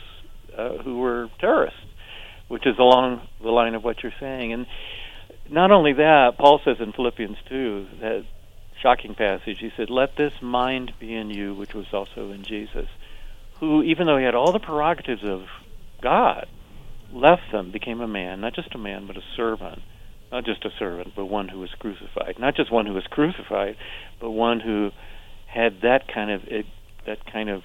uh, 0.57 0.77
who 0.77 0.97
were 0.97 1.29
terrorists, 1.39 1.81
which 2.47 2.65
is 2.65 2.77
along 2.79 3.27
the 3.41 3.49
line 3.49 3.75
of 3.75 3.83
what 3.83 4.01
you're 4.01 4.13
saying. 4.19 4.53
And 4.53 4.65
not 5.49 5.71
only 5.71 5.93
that, 5.93 6.37
Paul 6.37 6.61
says 6.63 6.77
in 6.79 6.93
Philippians 6.93 7.37
2 7.49 7.87
that 7.99 8.25
shocking 8.81 9.13
passage. 9.13 9.59
He 9.59 9.71
said, 9.75 9.89
"Let 9.89 10.15
this 10.15 10.33
mind 10.41 10.93
be 10.99 11.13
in 11.13 11.29
you, 11.29 11.53
which 11.53 11.73
was 11.73 11.93
also 11.93 12.31
in 12.31 12.43
Jesus, 12.43 12.87
who, 13.59 13.83
even 13.83 14.07
though 14.07 14.17
he 14.17 14.25
had 14.25 14.35
all 14.35 14.51
the 14.51 14.59
prerogatives 14.59 15.23
of 15.23 15.47
God." 16.01 16.47
Left 17.13 17.43
them, 17.51 17.71
became 17.71 18.01
a 18.01 18.07
man, 18.07 18.41
not 18.41 18.55
just 18.55 18.73
a 18.75 18.77
man, 18.77 19.07
but 19.07 19.17
a 19.17 19.21
servant. 19.35 19.79
Not 20.31 20.45
just 20.45 20.63
a 20.63 20.69
servant, 20.79 21.09
but 21.13 21.25
one 21.25 21.49
who 21.49 21.59
was 21.59 21.71
crucified. 21.77 22.35
Not 22.39 22.55
just 22.55 22.71
one 22.71 22.85
who 22.85 22.93
was 22.93 23.05
crucified, 23.09 23.75
but 24.21 24.31
one 24.31 24.61
who 24.61 24.91
had 25.53 25.81
that 25.81 26.03
kind 26.13 26.31
of 26.31 26.41
that 27.05 27.17
kind 27.31 27.49
of 27.49 27.63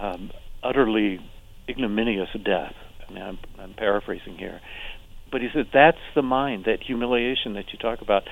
um, 0.00 0.30
utterly 0.62 1.18
ignominious 1.68 2.30
death. 2.32 2.72
I 3.06 3.12
mean, 3.12 3.22
I'm, 3.22 3.38
I'm 3.58 3.74
paraphrasing 3.74 4.38
here, 4.38 4.60
but 5.30 5.42
he 5.42 5.48
said 5.52 5.66
that's 5.74 5.98
the 6.14 6.22
mind, 6.22 6.64
that 6.64 6.78
humiliation 6.86 7.52
that 7.54 7.66
you 7.70 7.78
talk 7.78 8.00
about. 8.00 8.22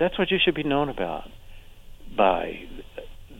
That's 0.00 0.18
what 0.18 0.30
you 0.32 0.38
should 0.44 0.54
be 0.54 0.64
known 0.64 0.88
about 0.88 1.24
by 2.16 2.54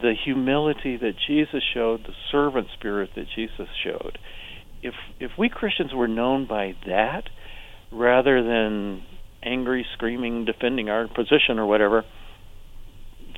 the 0.01 0.15
humility 0.25 0.97
that 0.97 1.15
Jesus 1.27 1.63
showed, 1.75 2.03
the 2.05 2.15
servant 2.31 2.69
spirit 2.79 3.11
that 3.17 3.27
Jesus 3.35 3.67
showed 3.83 4.19
if 4.83 4.95
if 5.21 5.33
we 5.39 5.49
Christians 5.49 5.93
were 5.93 6.09
known 6.09 6.47
by 6.47 6.75
that 6.87 7.29
rather 7.91 8.43
than 8.43 9.03
angry, 9.43 9.87
screaming, 9.95 10.45
defending 10.45 10.91
our 10.91 11.09
position 11.09 11.59
or 11.59 11.67
whatever, 11.67 12.05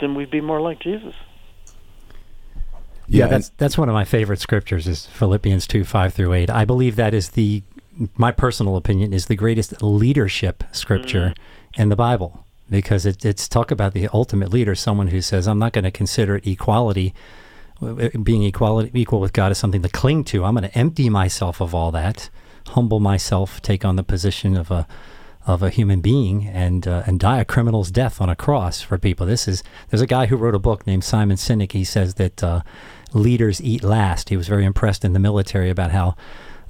then 0.00 0.14
we'd 0.14 0.30
be 0.30 0.40
more 0.40 0.60
like 0.60 0.80
Jesus. 0.80 1.14
Yeah, 3.06 3.24
and- 3.24 3.32
that's 3.32 3.48
that's 3.50 3.78
one 3.78 3.88
of 3.88 3.94
my 3.94 4.04
favorite 4.04 4.40
scriptures 4.40 4.86
is 4.86 5.06
Philippians 5.06 5.66
two 5.66 5.84
five 5.84 6.14
through 6.14 6.32
eight. 6.32 6.50
I 6.50 6.64
believe 6.64 6.96
that 6.96 7.14
is 7.14 7.30
the 7.30 7.62
my 8.16 8.30
personal 8.30 8.76
opinion 8.76 9.12
is 9.12 9.26
the 9.26 9.36
greatest 9.36 9.82
leadership 9.82 10.64
scripture 10.72 11.34
mm. 11.36 11.80
in 11.80 11.88
the 11.90 11.96
Bible 11.96 12.46
because 12.70 13.04
it, 13.04 13.24
it's 13.24 13.48
talk 13.48 13.70
about 13.70 13.92
the 13.92 14.08
ultimate 14.14 14.50
leader, 14.50 14.74
someone 14.74 15.08
who 15.08 15.20
says, 15.20 15.48
"I'm 15.48 15.58
not 15.58 15.72
going 15.72 15.84
to 15.84 15.90
consider 15.90 16.40
equality, 16.44 17.12
being 17.80 18.42
equality 18.42 18.90
equal 18.94 19.20
with 19.20 19.32
God, 19.32 19.52
is 19.52 19.58
something 19.58 19.82
to 19.82 19.88
cling 19.88 20.24
to. 20.24 20.44
I'm 20.44 20.54
going 20.54 20.68
to 20.68 20.78
empty 20.78 21.08
myself 21.08 21.60
of 21.60 21.74
all 21.74 21.90
that, 21.92 22.30
humble 22.68 23.00
myself, 23.00 23.60
take 23.62 23.84
on 23.84 23.96
the 23.96 24.02
position 24.02 24.56
of 24.56 24.70
a 24.70 24.86
of 25.46 25.62
a 25.62 25.70
human 25.70 26.00
being 26.00 26.46
and 26.46 26.86
uh, 26.86 27.02
and 27.06 27.18
die 27.18 27.40
a 27.40 27.44
criminal's 27.44 27.90
death 27.90 28.20
on 28.20 28.28
a 28.28 28.36
cross 28.36 28.82
for 28.82 28.98
people. 28.98 29.26
This 29.26 29.48
is 29.48 29.62
there's 29.88 30.02
a 30.02 30.06
guy 30.06 30.26
who 30.26 30.36
wrote 30.36 30.54
a 30.54 30.58
book 30.58 30.86
named 30.86 31.04
Simon 31.04 31.36
Sinek. 31.36 31.72
He 31.72 31.84
says 31.84 32.14
that 32.14 32.42
uh, 32.44 32.60
leaders 33.12 33.60
eat 33.62 33.82
last. 33.82 34.28
He 34.28 34.36
was 34.36 34.48
very 34.48 34.64
impressed 34.64 35.04
in 35.04 35.12
the 35.12 35.18
military 35.18 35.70
about 35.70 35.90
how. 35.90 36.16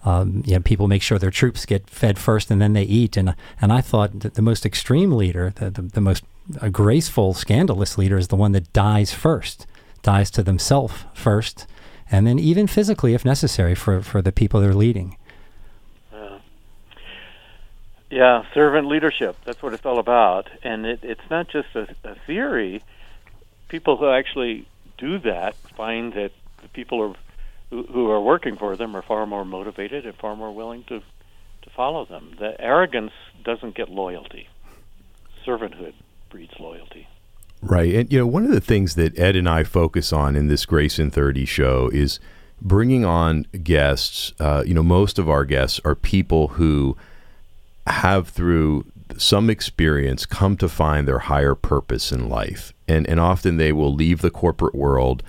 Um, 0.03 0.43
you 0.47 0.55
know, 0.55 0.61
people 0.61 0.89
make 0.89 1.03
sure 1.03 1.19
their 1.19 1.31
troops 1.31 1.67
get 1.67 1.91
fed 1.91 2.19
first 2.19 2.51
and 2.51 2.59
then 2.59 2.73
they 2.73 2.85
eat. 2.85 3.19
And 3.19 3.35
and 3.61 3.71
I 3.71 3.83
thought 3.83 4.21
that 4.21 4.33
the 4.33 4.41
most 4.41 4.65
extreme 4.65 5.13
leader, 5.13 5.53
the, 5.55 5.69
the, 5.69 5.83
the 5.83 6.01
most 6.01 6.25
graceful, 6.73 7.35
scandalous 7.35 7.99
leader 7.99 8.17
is 8.17 8.29
the 8.29 8.37
one 8.37 8.53
that 8.53 8.73
dies 8.73 9.13
first, 9.13 9.67
dies 10.03 10.31
to 10.33 10.43
themselves 10.43 11.05
first, 11.15 11.67
and 12.11 12.27
then 12.27 12.39
even 12.39 12.67
physically, 12.67 13.15
if 13.15 13.25
necessary, 13.25 13.75
for, 13.75 14.03
for 14.03 14.21
the 14.23 14.33
people 14.33 14.61
they're 14.61 14.75
leading. 14.75 15.17
Uh, 16.13 16.39
yeah, 18.11 18.45
servant 18.53 18.89
leadership. 18.89 19.37
That's 19.45 19.63
what 19.63 19.75
it's 19.75 19.87
all 19.87 19.99
about. 19.99 20.49
And 20.63 20.87
it, 20.87 21.01
it's 21.03 21.29
not 21.31 21.49
just 21.49 21.69
a, 21.75 21.89
a 22.05 22.17
theory. 22.27 22.83
People 23.69 23.97
who 23.97 24.09
actually 24.09 24.67
do 24.99 25.19
that 25.21 25.55
find 25.77 26.13
that 26.15 26.33
the 26.63 26.69
people 26.69 27.01
are, 27.03 27.15
who, 27.71 27.85
who 27.85 28.11
are 28.11 28.21
working 28.21 28.57
for 28.57 28.77
them 28.77 28.97
are 28.97 29.03
far 29.03 29.27
more 29.27 29.45
motivated 29.45 30.05
and 30.07 30.15
far 30.17 30.35
more 30.37 30.53
willing 30.53 30.85
to 30.85 31.03
to 31.63 31.71
follow 31.71 32.05
them. 32.05 32.35
The 32.39 32.59
arrogance 32.61 33.13
doesn't 33.45 33.75
get 33.75 33.89
loyalty. 33.89 34.49
Servanthood 35.47 35.95
breeds 36.31 36.55
loyalty. 36.59 37.09
Right. 37.63 37.95
And, 37.95 38.13
you 38.13 38.19
know, 38.19 38.27
one 38.27 38.45
of 38.45 38.51
the 38.51 38.61
things 38.61 38.95
that 38.95 39.19
Ed 39.19 39.37
and 39.37 39.49
I 39.49 39.65
focus 39.65 40.13
on 40.13 40.35
in 40.35 40.49
this 40.49 40.65
Grace 40.65 40.99
in 40.99 41.11
30 41.11 41.45
show 41.45 41.91
is 41.93 42.19
bringing 42.61 43.05
on 43.05 43.47
guests. 43.63 44.33
Uh, 44.41 44.63
you 44.67 44.75
know, 44.75 44.83
most 44.83 45.19
of 45.19 45.29
our 45.29 45.45
guests 45.45 45.81
are 45.85 45.95
people 45.95 46.49
who 46.49 46.97
have, 47.87 48.29
through 48.29 48.87
some 49.19 49.51
experience, 49.51 50.25
come 50.25 50.57
to 50.57 50.69
find 50.69 51.07
their 51.07 51.19
higher 51.19 51.55
purpose 51.55 52.13
in 52.13 52.29
life. 52.29 52.73
And, 52.89 53.07
and 53.09 53.21
often 53.21 53.57
they 53.57 53.73
will 53.73 53.93
leave 53.93 54.23
the 54.23 54.31
corporate 54.31 54.75
world 54.75 55.23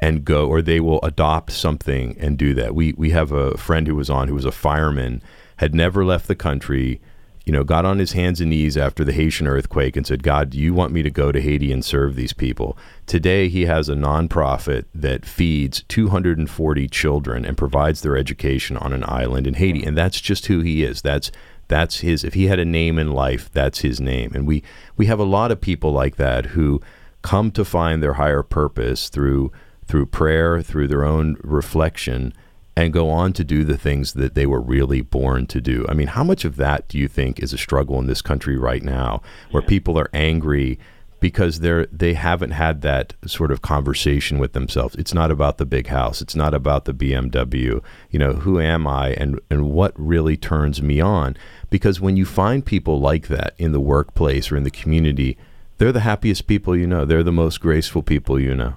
and 0.00 0.24
go, 0.24 0.46
or 0.46 0.62
they 0.62 0.80
will 0.80 1.00
adopt 1.02 1.52
something 1.52 2.16
and 2.20 2.38
do 2.38 2.54
that. 2.54 2.74
We, 2.74 2.92
we 2.92 3.10
have 3.10 3.32
a 3.32 3.56
friend 3.56 3.86
who 3.86 3.96
was 3.96 4.10
on 4.10 4.28
who 4.28 4.34
was 4.34 4.44
a 4.44 4.52
fireman, 4.52 5.22
had 5.56 5.74
never 5.74 6.04
left 6.04 6.28
the 6.28 6.36
country 6.36 7.00
you 7.48 7.52
know, 7.52 7.64
got 7.64 7.86
on 7.86 7.98
his 7.98 8.12
hands 8.12 8.42
and 8.42 8.50
knees 8.50 8.76
after 8.76 9.04
the 9.04 9.12
Haitian 9.12 9.48
earthquake 9.48 9.96
and 9.96 10.06
said, 10.06 10.22
God, 10.22 10.50
do 10.50 10.58
you 10.58 10.74
want 10.74 10.92
me 10.92 11.02
to 11.02 11.10
go 11.10 11.32
to 11.32 11.40
Haiti 11.40 11.72
and 11.72 11.82
serve 11.82 12.14
these 12.14 12.34
people? 12.34 12.76
Today, 13.06 13.48
he 13.48 13.64
has 13.64 13.88
a 13.88 13.94
nonprofit 13.94 14.84
that 14.94 15.24
feeds 15.24 15.82
240 15.88 16.88
children 16.88 17.46
and 17.46 17.56
provides 17.56 18.02
their 18.02 18.18
education 18.18 18.76
on 18.76 18.92
an 18.92 19.02
island 19.08 19.46
in 19.46 19.54
Haiti. 19.54 19.82
And 19.82 19.96
that's 19.96 20.20
just 20.20 20.44
who 20.46 20.60
he 20.60 20.84
is. 20.84 21.00
That's 21.00 21.32
that's 21.68 22.00
his 22.00 22.22
if 22.22 22.34
he 22.34 22.48
had 22.48 22.58
a 22.58 22.64
name 22.64 22.98
in 22.98 23.12
life 23.12 23.52
that's 23.52 23.80
his 23.80 24.00
name 24.00 24.32
and 24.34 24.46
we 24.46 24.62
we 24.96 25.04
have 25.04 25.18
a 25.18 25.24
lot 25.24 25.52
of 25.52 25.60
people 25.60 25.92
like 25.92 26.16
that 26.16 26.46
who 26.46 26.80
come 27.20 27.50
to 27.50 27.62
find 27.62 28.02
their 28.02 28.14
higher 28.14 28.42
purpose 28.42 29.10
through 29.10 29.52
through 29.86 30.06
prayer 30.06 30.62
through 30.62 30.88
their 30.88 31.04
own 31.04 31.36
reflection 31.42 32.32
and 32.78 32.92
go 32.92 33.10
on 33.10 33.32
to 33.32 33.42
do 33.42 33.64
the 33.64 33.76
things 33.76 34.12
that 34.12 34.36
they 34.36 34.46
were 34.46 34.60
really 34.60 35.00
born 35.00 35.46
to 35.46 35.60
do. 35.60 35.84
I 35.88 35.94
mean, 35.94 36.06
how 36.06 36.22
much 36.22 36.44
of 36.44 36.54
that 36.56 36.86
do 36.86 36.96
you 36.96 37.08
think 37.08 37.40
is 37.40 37.52
a 37.52 37.58
struggle 37.58 37.98
in 37.98 38.06
this 38.06 38.22
country 38.22 38.56
right 38.56 38.84
now 38.84 39.20
where 39.50 39.64
people 39.64 39.98
are 39.98 40.08
angry 40.14 40.78
because 41.18 41.58
they're 41.58 41.86
they 41.86 42.14
haven't 42.14 42.52
had 42.52 42.82
that 42.82 43.14
sort 43.26 43.50
of 43.50 43.62
conversation 43.62 44.38
with 44.38 44.52
themselves. 44.52 44.94
It's 44.94 45.12
not 45.12 45.32
about 45.32 45.58
the 45.58 45.66
big 45.66 45.88
house, 45.88 46.22
it's 46.22 46.36
not 46.36 46.54
about 46.54 46.84
the 46.84 46.94
BMW. 46.94 47.82
You 48.10 48.18
know, 48.20 48.34
who 48.34 48.60
am 48.60 48.86
I 48.86 49.08
and 49.14 49.40
and 49.50 49.72
what 49.72 49.92
really 49.96 50.36
turns 50.36 50.80
me 50.80 51.00
on? 51.00 51.36
Because 51.70 52.00
when 52.00 52.16
you 52.16 52.24
find 52.24 52.64
people 52.64 53.00
like 53.00 53.26
that 53.26 53.54
in 53.58 53.72
the 53.72 53.80
workplace 53.80 54.52
or 54.52 54.56
in 54.56 54.62
the 54.62 54.70
community, 54.70 55.36
they're 55.78 55.90
the 55.90 56.00
happiest 56.00 56.46
people 56.46 56.76
you 56.76 56.86
know. 56.86 57.04
They're 57.04 57.24
the 57.24 57.32
most 57.32 57.60
graceful 57.60 58.04
people 58.04 58.38
you 58.38 58.54
know. 58.54 58.74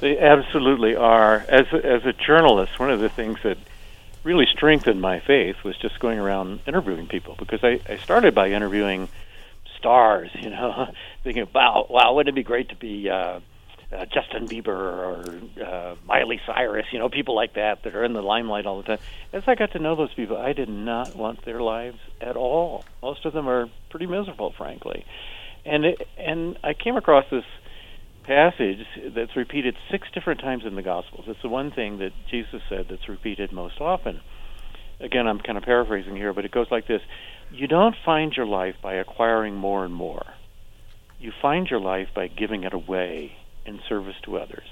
They 0.00 0.18
absolutely 0.18 0.94
are. 0.96 1.44
As 1.48 1.66
a, 1.72 1.86
as 1.86 2.04
a 2.04 2.12
journalist, 2.12 2.78
one 2.78 2.90
of 2.90 3.00
the 3.00 3.08
things 3.08 3.38
that 3.42 3.58
really 4.24 4.46
strengthened 4.46 5.00
my 5.00 5.20
faith 5.20 5.56
was 5.64 5.76
just 5.78 5.98
going 6.00 6.18
around 6.18 6.60
interviewing 6.66 7.06
people 7.06 7.36
because 7.38 7.62
I, 7.62 7.80
I 7.88 7.96
started 7.98 8.34
by 8.34 8.50
interviewing 8.50 9.08
stars, 9.78 10.30
you 10.34 10.50
know, 10.50 10.92
thinking, 11.24 11.46
wow, 11.54 11.86
wow, 11.88 12.14
wouldn't 12.14 12.36
it 12.36 12.38
be 12.38 12.42
great 12.42 12.70
to 12.70 12.76
be 12.76 13.08
uh, 13.08 13.40
uh, 13.92 14.04
Justin 14.06 14.48
Bieber 14.48 14.68
or 14.68 15.64
uh, 15.64 15.94
Miley 16.04 16.40
Cyrus, 16.44 16.86
you 16.90 16.98
know, 16.98 17.08
people 17.08 17.34
like 17.36 17.54
that 17.54 17.84
that 17.84 17.94
are 17.94 18.04
in 18.04 18.12
the 18.12 18.22
limelight 18.22 18.66
all 18.66 18.78
the 18.78 18.82
time. 18.82 18.98
As 19.32 19.44
I 19.46 19.54
got 19.54 19.72
to 19.72 19.78
know 19.78 19.94
those 19.94 20.12
people, 20.14 20.36
I 20.36 20.52
did 20.52 20.68
not 20.68 21.14
want 21.14 21.44
their 21.44 21.60
lives 21.60 21.98
at 22.20 22.36
all. 22.36 22.84
Most 23.02 23.24
of 23.24 23.32
them 23.32 23.48
are 23.48 23.68
pretty 23.90 24.06
miserable, 24.06 24.52
frankly. 24.52 25.04
And 25.64 25.84
it, 25.84 26.08
and 26.18 26.58
I 26.64 26.74
came 26.74 26.96
across 26.96 27.26
this 27.30 27.44
passage 28.26 28.84
that's 29.14 29.36
repeated 29.36 29.76
six 29.90 30.08
different 30.12 30.40
times 30.40 30.64
in 30.64 30.74
the 30.74 30.82
Gospels. 30.82 31.24
It's 31.28 31.40
the 31.42 31.48
one 31.48 31.70
thing 31.70 31.98
that 31.98 32.12
Jesus 32.28 32.60
said 32.68 32.86
that's 32.90 33.08
repeated 33.08 33.52
most 33.52 33.80
often. 33.80 34.20
Again, 35.00 35.28
I'm 35.28 35.38
kind 35.38 35.56
of 35.56 35.64
paraphrasing 35.64 36.16
here, 36.16 36.32
but 36.32 36.44
it 36.44 36.50
goes 36.50 36.66
like 36.70 36.86
this 36.86 37.02
You 37.52 37.66
don't 37.68 37.94
find 38.04 38.32
your 38.36 38.46
life 38.46 38.76
by 38.82 38.94
acquiring 38.94 39.54
more 39.54 39.84
and 39.84 39.94
more, 39.94 40.26
you 41.20 41.32
find 41.40 41.68
your 41.70 41.80
life 41.80 42.08
by 42.14 42.26
giving 42.26 42.64
it 42.64 42.74
away 42.74 43.36
in 43.64 43.80
service 43.88 44.16
to 44.24 44.38
others. 44.38 44.66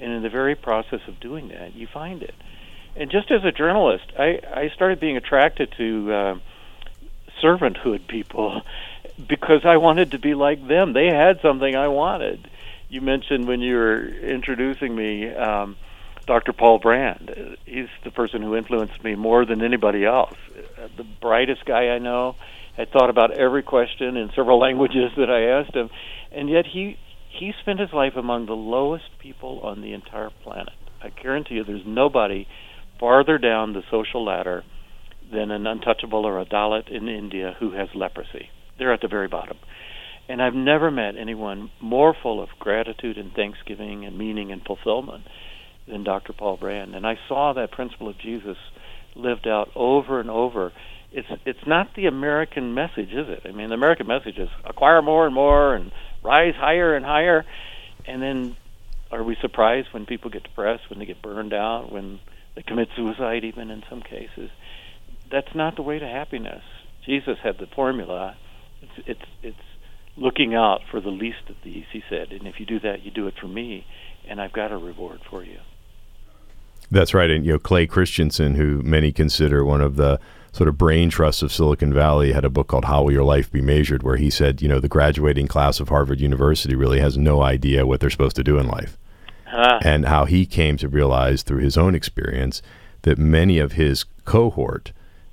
And 0.00 0.12
in 0.12 0.22
the 0.22 0.30
very 0.30 0.54
process 0.54 1.00
of 1.08 1.18
doing 1.20 1.48
that, 1.48 1.74
you 1.74 1.86
find 1.86 2.22
it. 2.22 2.34
And 2.96 3.10
just 3.10 3.30
as 3.30 3.44
a 3.44 3.52
journalist, 3.52 4.04
I, 4.18 4.40
I 4.52 4.70
started 4.74 5.00
being 5.00 5.16
attracted 5.16 5.72
to 5.76 6.12
uh, 6.12 6.38
servanthood 7.42 8.06
people 8.08 8.62
because 9.28 9.64
I 9.64 9.76
wanted 9.76 10.12
to 10.12 10.18
be 10.18 10.34
like 10.34 10.66
them. 10.66 10.92
They 10.92 11.06
had 11.06 11.40
something 11.42 11.74
I 11.74 11.88
wanted 11.88 12.48
you 12.88 13.00
mentioned 13.00 13.46
when 13.46 13.60
you 13.60 13.76
were 13.76 14.06
introducing 14.06 14.94
me 14.94 15.32
um, 15.34 15.76
Dr. 16.26 16.52
Paul 16.52 16.78
Brand. 16.78 17.56
He's 17.64 17.88
the 18.04 18.10
person 18.10 18.42
who 18.42 18.56
influenced 18.56 19.02
me 19.02 19.14
more 19.14 19.44
than 19.44 19.62
anybody 19.62 20.04
else. 20.04 20.36
Uh, 20.76 20.88
the 20.96 21.04
brightest 21.04 21.64
guy 21.64 21.88
I 21.88 21.98
know. 21.98 22.36
Had 22.76 22.92
thought 22.92 23.10
about 23.10 23.32
every 23.32 23.64
question 23.64 24.16
in 24.16 24.30
several 24.36 24.58
languages 24.66 25.10
that 25.16 25.28
I 25.28 25.60
asked 25.60 25.74
him, 25.74 25.90
and 26.30 26.48
yet 26.48 26.64
he 26.64 26.96
he 27.28 27.52
spent 27.60 27.80
his 27.80 27.92
life 27.92 28.14
among 28.16 28.46
the 28.46 28.56
lowest 28.56 29.18
people 29.18 29.60
on 29.62 29.80
the 29.80 29.92
entire 29.92 30.30
planet. 30.42 30.74
I 31.02 31.08
guarantee 31.10 31.56
you, 31.56 31.64
there's 31.64 31.86
nobody 31.86 32.46
farther 32.98 33.38
down 33.38 33.72
the 33.72 33.82
social 33.90 34.24
ladder 34.24 34.64
than 35.32 35.50
an 35.50 35.66
untouchable 35.66 36.24
or 36.24 36.40
a 36.40 36.44
Dalit 36.44 36.88
in 36.88 37.08
India 37.08 37.56
who 37.58 37.72
has 37.72 37.88
leprosy. 37.94 38.50
They're 38.78 38.92
at 38.92 39.00
the 39.00 39.08
very 39.08 39.28
bottom. 39.28 39.58
And 40.28 40.42
I've 40.42 40.54
never 40.54 40.90
met 40.90 41.16
anyone 41.16 41.70
more 41.80 42.14
full 42.22 42.42
of 42.42 42.50
gratitude 42.58 43.16
and 43.16 43.32
thanksgiving 43.32 44.04
and 44.04 44.18
meaning 44.18 44.52
and 44.52 44.62
fulfillment 44.62 45.24
than 45.86 46.04
Dr. 46.04 46.32
Paul 46.34 46.58
Brand. 46.58 46.94
And 46.94 47.06
I 47.06 47.18
saw 47.28 47.54
that 47.54 47.72
principle 47.72 48.08
of 48.08 48.18
Jesus 48.18 48.58
lived 49.14 49.46
out 49.46 49.70
over 49.74 50.20
and 50.20 50.30
over. 50.30 50.72
It's 51.10 51.28
it's 51.46 51.66
not 51.66 51.94
the 51.94 52.06
American 52.06 52.74
message, 52.74 53.12
is 53.12 53.28
it? 53.28 53.42
I 53.46 53.52
mean, 53.52 53.68
the 53.68 53.74
American 53.74 54.06
message 54.06 54.38
is 54.38 54.50
acquire 54.64 55.00
more 55.00 55.24
and 55.24 55.34
more 55.34 55.74
and 55.74 55.90
rise 56.22 56.54
higher 56.54 56.94
and 56.94 57.04
higher. 57.04 57.46
And 58.06 58.22
then 58.22 58.56
are 59.10 59.22
we 59.22 59.36
surprised 59.40 59.88
when 59.92 60.04
people 60.04 60.30
get 60.30 60.42
depressed, 60.42 60.90
when 60.90 60.98
they 60.98 61.06
get 61.06 61.22
burned 61.22 61.54
out, 61.54 61.90
when 61.90 62.20
they 62.54 62.62
commit 62.62 62.88
suicide 62.94 63.44
even 63.44 63.70
in 63.70 63.82
some 63.88 64.02
cases? 64.02 64.50
That's 65.30 65.54
not 65.54 65.76
the 65.76 65.82
way 65.82 65.98
to 65.98 66.06
happiness. 66.06 66.62
Jesus 67.06 67.38
had 67.42 67.58
the 67.58 67.66
formula. 67.66 68.36
It's 68.82 69.08
it's 69.08 69.30
it's 69.42 69.67
looking 70.18 70.54
out 70.54 70.80
for 70.90 71.00
the 71.00 71.10
least 71.10 71.48
of 71.48 71.56
these, 71.64 71.84
he 71.92 72.02
said. 72.08 72.32
And 72.32 72.46
if 72.46 72.58
you 72.58 72.66
do 72.66 72.80
that, 72.80 73.02
you 73.02 73.10
do 73.10 73.26
it 73.26 73.34
for 73.40 73.46
me, 73.48 73.86
and 74.26 74.40
I've 74.40 74.52
got 74.52 74.72
a 74.72 74.76
reward 74.76 75.20
for 75.28 75.42
you. 75.44 75.58
That's 76.90 77.14
right. 77.14 77.30
And, 77.30 77.44
you 77.44 77.52
know, 77.52 77.58
Clay 77.58 77.86
Christensen, 77.86 78.54
who 78.54 78.82
many 78.82 79.12
consider 79.12 79.64
one 79.64 79.80
of 79.80 79.96
the 79.96 80.18
sort 80.52 80.68
of 80.68 80.78
brain 80.78 81.10
trusts 81.10 81.42
of 81.42 81.52
Silicon 81.52 81.92
Valley, 81.92 82.32
had 82.32 82.44
a 82.44 82.50
book 82.50 82.68
called 82.68 82.86
How 82.86 83.02
Will 83.02 83.12
Your 83.12 83.24
Life 83.24 83.50
Be 83.52 83.60
Measured, 83.60 84.02
where 84.02 84.16
he 84.16 84.30
said, 84.30 84.62
you 84.62 84.68
know, 84.68 84.80
the 84.80 84.88
graduating 84.88 85.46
class 85.48 85.80
of 85.80 85.90
Harvard 85.90 86.20
University 86.20 86.74
really 86.74 87.00
has 87.00 87.18
no 87.18 87.42
idea 87.42 87.86
what 87.86 88.00
they're 88.00 88.10
supposed 88.10 88.36
to 88.36 88.44
do 88.44 88.58
in 88.58 88.66
life. 88.66 88.96
Ah. 89.52 89.78
And 89.82 90.06
how 90.06 90.24
he 90.24 90.46
came 90.46 90.76
to 90.78 90.88
realize 90.88 91.42
through 91.42 91.60
his 91.60 91.76
own 91.76 91.94
experience 91.94 92.62
that 93.02 93.18
many 93.18 93.58
of 93.58 93.72
his 93.72 94.04
cohort 94.24 94.92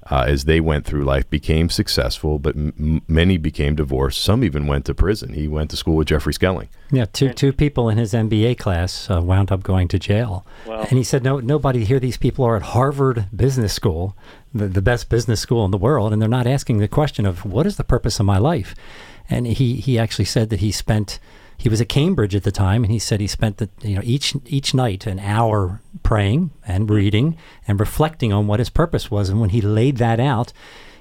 uh, 0.09 0.25
as 0.27 0.45
they 0.45 0.59
went 0.59 0.85
through 0.85 1.03
life 1.03 1.27
became 1.29 1.69
successful, 1.69 2.37
but 2.37 2.55
m- 2.55 3.01
many 3.07 3.37
became 3.37 3.75
divorced. 3.75 4.21
Some 4.21 4.43
even 4.43 4.67
went 4.67 4.85
to 4.85 4.93
prison. 4.93 5.33
He 5.33 5.47
went 5.47 5.71
to 5.71 5.77
school 5.77 5.95
with 5.95 6.07
Jeffrey 6.07 6.33
Skilling. 6.33 6.69
Yeah, 6.91 7.05
two 7.05 7.33
two 7.33 7.51
people 7.51 7.89
in 7.89 7.97
his 7.97 8.13
MBA 8.13 8.59
class 8.59 9.09
uh, 9.09 9.21
wound 9.21 9.51
up 9.51 9.63
going 9.63 9.87
to 9.87 9.99
jail. 9.99 10.45
Wow. 10.67 10.81
And 10.81 10.97
he 10.97 11.03
said, 11.03 11.23
"No, 11.23 11.39
nobody 11.39 11.85
here. 11.85 11.99
These 11.99 12.17
people 12.17 12.45
are 12.45 12.55
at 12.55 12.61
Harvard 12.61 13.25
Business 13.35 13.73
School, 13.73 14.15
the, 14.53 14.67
the 14.67 14.81
best 14.81 15.09
business 15.09 15.39
school 15.39 15.65
in 15.65 15.71
the 15.71 15.77
world, 15.77 16.13
and 16.13 16.21
they're 16.21 16.29
not 16.29 16.47
asking 16.47 16.77
the 16.77 16.87
question 16.87 17.25
of 17.25 17.43
what 17.43 17.65
is 17.65 17.77
the 17.77 17.83
purpose 17.83 18.19
of 18.19 18.25
my 18.25 18.37
life." 18.37 18.75
And 19.27 19.47
he 19.47 19.77
he 19.77 19.97
actually 19.97 20.25
said 20.25 20.51
that 20.51 20.59
he 20.59 20.71
spent 20.71 21.19
he 21.57 21.69
was 21.69 21.81
at 21.81 21.89
Cambridge 21.89 22.35
at 22.35 22.43
the 22.43 22.51
time, 22.51 22.83
and 22.83 22.91
he 22.91 22.99
said 22.99 23.19
he 23.19 23.27
spent 23.27 23.57
the, 23.57 23.69
you 23.81 23.95
know 23.95 24.01
each 24.03 24.35
each 24.45 24.73
night 24.73 25.05
an 25.05 25.19
hour 25.19 25.81
praying 26.03 26.51
and 26.65 26.89
reading 26.89 27.37
and 27.67 27.79
reflecting 27.79 28.33
on 28.33 28.47
what 28.47 28.59
his 28.59 28.69
purpose 28.69 29.09
was. 29.09 29.29
And 29.29 29.39
when 29.39 29.49
he 29.49 29.61
laid 29.61 29.97
that 29.97 30.19
out, 30.19 30.53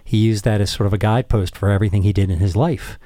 he 0.04 0.18
used 0.18 0.44
that 0.44 0.60
as 0.60 0.70
sort 0.70 0.86
of 0.86 0.92
a 0.92 0.98
guidepost 0.98 1.56
for 1.56 1.70
everything 1.70 2.02
he 2.02 2.12
did 2.12 2.30
in 2.30 2.38
his 2.38 2.56
life. 2.56 2.98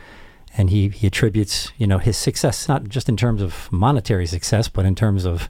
And 0.56 0.70
he, 0.70 0.88
he 0.88 1.06
attributes 1.06 1.72
you 1.78 1.86
know 1.86 1.98
his 1.98 2.16
success 2.16 2.68
not 2.68 2.88
just 2.88 3.08
in 3.08 3.16
terms 3.16 3.42
of 3.42 3.70
monetary 3.72 4.26
success, 4.26 4.68
but 4.68 4.84
in 4.84 4.94
terms 4.94 5.24
of 5.24 5.48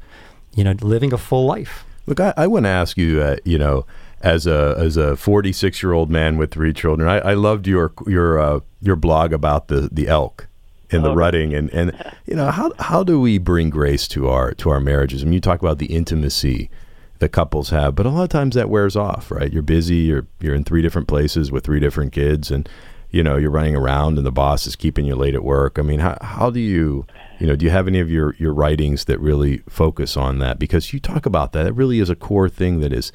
you 0.55 0.65
know 0.65 0.75
living 0.81 1.13
a 1.13 1.19
full 1.19 1.47
life. 1.47 1.85
Look, 2.07 2.21
I, 2.21 2.33
I 2.39 2.47
want 2.47 2.65
to 2.65 2.71
ask 2.71 2.97
you, 2.97 3.21
uh, 3.21 3.37
you 3.45 3.59
know, 3.59 3.85
as 4.23 4.47
a 4.47 4.75
as 4.79 4.97
a 4.97 5.17
46 5.17 5.83
year 5.83 5.93
old 5.93 6.11
man 6.11 6.39
with 6.39 6.53
three 6.53 6.73
children, 6.73 7.09
I, 7.09 7.19
I 7.19 7.35
loved 7.35 7.67
your 7.67 7.93
your 8.07 8.39
uh, 8.39 8.61
your 8.81 8.97
blog 8.97 9.33
about 9.33 9.69
the 9.69 9.89
the 9.93 10.09
elk 10.09 10.49
in 10.91 11.03
the 11.03 11.11
oh. 11.11 11.15
rutting 11.15 11.55
and 11.55 11.71
and 11.71 11.93
you 12.27 12.35
know 12.35 12.51
how 12.51 12.73
how 12.79 13.03
do 13.03 13.21
we 13.21 13.39
bring 13.39 13.71
grace 13.71 14.09
to 14.09 14.29
our 14.29 14.53
to 14.55 14.71
our 14.71 14.81
marriages? 14.81 15.23
I 15.23 15.25
mean, 15.25 15.35
you 15.35 15.41
talk 15.41 15.61
about 15.61 15.79
the 15.79 15.87
intimacy 15.87 16.71
that 17.19 17.31
couples 17.31 17.71
have, 17.71 17.95
but 17.95 18.07
a 18.07 18.11
lot 18.11 18.23
of 18.23 18.29
times 18.29 18.55
that 18.55 18.71
wears 18.71 18.97
off, 18.97 19.31
right? 19.31 19.53
You're 19.53 19.63
busy, 19.63 19.97
you're 19.97 20.27
you're 20.41 20.55
in 20.55 20.65
three 20.65 20.83
different 20.83 21.09
places 21.09 21.51
with 21.53 21.65
three 21.65 21.81
different 21.81 22.13
kids, 22.13 22.51
and 22.51 22.69
you 23.11 23.23
know 23.23 23.37
you're 23.37 23.51
running 23.51 23.77
around 23.77 24.19
and 24.19 24.27
the 24.27 24.33
boss 24.33 24.67
is 24.67 24.77
keeping 24.77 25.05
you 25.05 25.15
late 25.15 25.35
at 25.35 25.45
work. 25.45 25.79
I 25.79 25.83
mean, 25.83 26.01
how 26.01 26.17
how 26.23 26.51
do 26.51 26.61
you 26.61 27.07
you 27.39 27.47
know 27.47 27.57
do 27.57 27.65
you 27.65 27.71
have 27.71 27.89
any 27.89 28.01
of 28.01 28.11
your 28.11 28.35
your 28.39 28.55
writings 28.55 29.05
that 29.07 29.21
really 29.21 29.59
focus 29.69 30.17
on 30.17 30.39
that? 30.39 30.59
Because 30.59 30.93
you 30.93 31.01
talk 31.01 31.27
about 31.27 31.53
that. 31.53 31.67
It 31.67 31.75
really 31.75 32.01
is 32.01 32.11
a 32.11 32.17
core 32.17 32.49
thing 32.49 32.81
that 32.81 32.93
is 32.93 33.13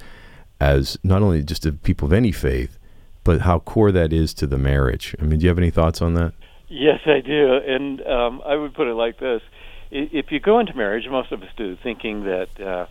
as 0.59 0.97
not 1.03 1.21
only 1.21 1.43
just 1.43 1.63
to 1.63 1.71
people 1.71 2.05
of 2.05 2.13
any 2.13 2.31
faith, 2.31 2.77
but 3.23 3.41
how 3.41 3.59
core 3.59 3.91
that 3.91 4.13
is 4.13 4.33
to 4.35 4.47
the 4.47 4.57
marriage. 4.57 5.15
I 5.19 5.23
mean, 5.23 5.39
do 5.39 5.43
you 5.43 5.49
have 5.49 5.57
any 5.57 5.71
thoughts 5.71 6.01
on 6.01 6.13
that? 6.15 6.33
Yes, 6.75 7.01
I 7.05 7.19
do, 7.19 7.53
and 7.53 8.01
um, 8.01 8.41
I 8.43 8.55
would 8.55 8.73
put 8.73 8.87
it 8.87 8.95
like 8.95 9.19
this: 9.19 9.43
if 9.91 10.31
you 10.31 10.39
go 10.39 10.57
into 10.57 10.75
marriage, 10.75 11.07
most 11.07 11.31
of 11.31 11.43
us 11.43 11.49
do, 11.55 11.77
thinking 11.83 12.23
that 12.23 12.59
uh, 12.59 12.87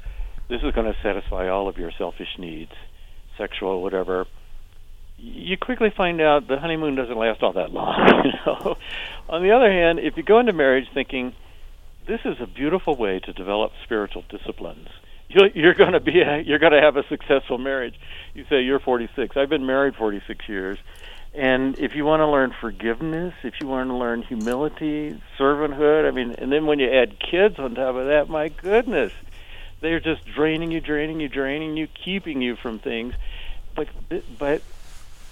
this 0.48 0.62
is 0.62 0.72
going 0.72 0.86
to 0.86 0.96
satisfy 1.02 1.48
all 1.48 1.66
of 1.68 1.78
your 1.78 1.90
selfish 1.98 2.38
needs, 2.38 2.70
sexual, 3.36 3.82
whatever. 3.82 4.28
You 5.18 5.56
quickly 5.56 5.90
find 5.96 6.20
out 6.20 6.46
the 6.46 6.60
honeymoon 6.60 6.94
doesn't 6.94 7.16
last 7.16 7.42
all 7.42 7.54
that 7.54 7.72
long. 7.72 8.22
You 8.24 8.32
know. 8.46 8.76
On 9.28 9.42
the 9.42 9.50
other 9.50 9.70
hand, 9.70 9.98
if 9.98 10.16
you 10.16 10.22
go 10.22 10.38
into 10.38 10.52
marriage 10.52 10.86
thinking 10.94 11.34
this 12.06 12.20
is 12.24 12.36
a 12.40 12.46
beautiful 12.46 12.94
way 12.94 13.18
to 13.18 13.32
develop 13.32 13.72
spiritual 13.82 14.22
disciplines, 14.28 14.86
you're 15.28 15.74
going 15.74 15.92
to 15.92 16.00
be 16.00 16.20
a, 16.20 16.40
you're 16.46 16.60
going 16.60 16.72
to 16.72 16.80
have 16.80 16.96
a 16.96 17.02
successful 17.08 17.58
marriage. 17.58 17.94
You 18.32 18.44
say 18.48 18.62
you're 18.62 18.78
46. 18.78 19.36
I've 19.36 19.48
been 19.48 19.66
married 19.66 19.96
46 19.96 20.48
years 20.48 20.78
and 21.34 21.78
if 21.78 21.94
you 21.94 22.04
want 22.04 22.20
to 22.20 22.26
learn 22.26 22.54
forgiveness, 22.60 23.32
if 23.42 23.54
you 23.60 23.66
want 23.66 23.88
to 23.88 23.94
learn 23.94 24.22
humility, 24.22 25.20
servanthood, 25.38 26.06
I 26.06 26.10
mean, 26.10 26.32
and 26.32 26.52
then 26.52 26.66
when 26.66 26.78
you 26.78 26.90
add 26.90 27.18
kids 27.18 27.58
on 27.58 27.74
top 27.74 27.94
of 27.94 28.06
that, 28.06 28.28
my 28.28 28.48
goodness, 28.48 29.12
they're 29.80 30.00
just 30.00 30.26
draining 30.26 30.70
you, 30.70 30.80
draining 30.80 31.20
you, 31.20 31.28
draining 31.28 31.76
you, 31.76 31.86
keeping 31.86 32.42
you 32.42 32.56
from 32.56 32.78
things. 32.78 33.14
But 33.74 33.88
but 34.38 34.62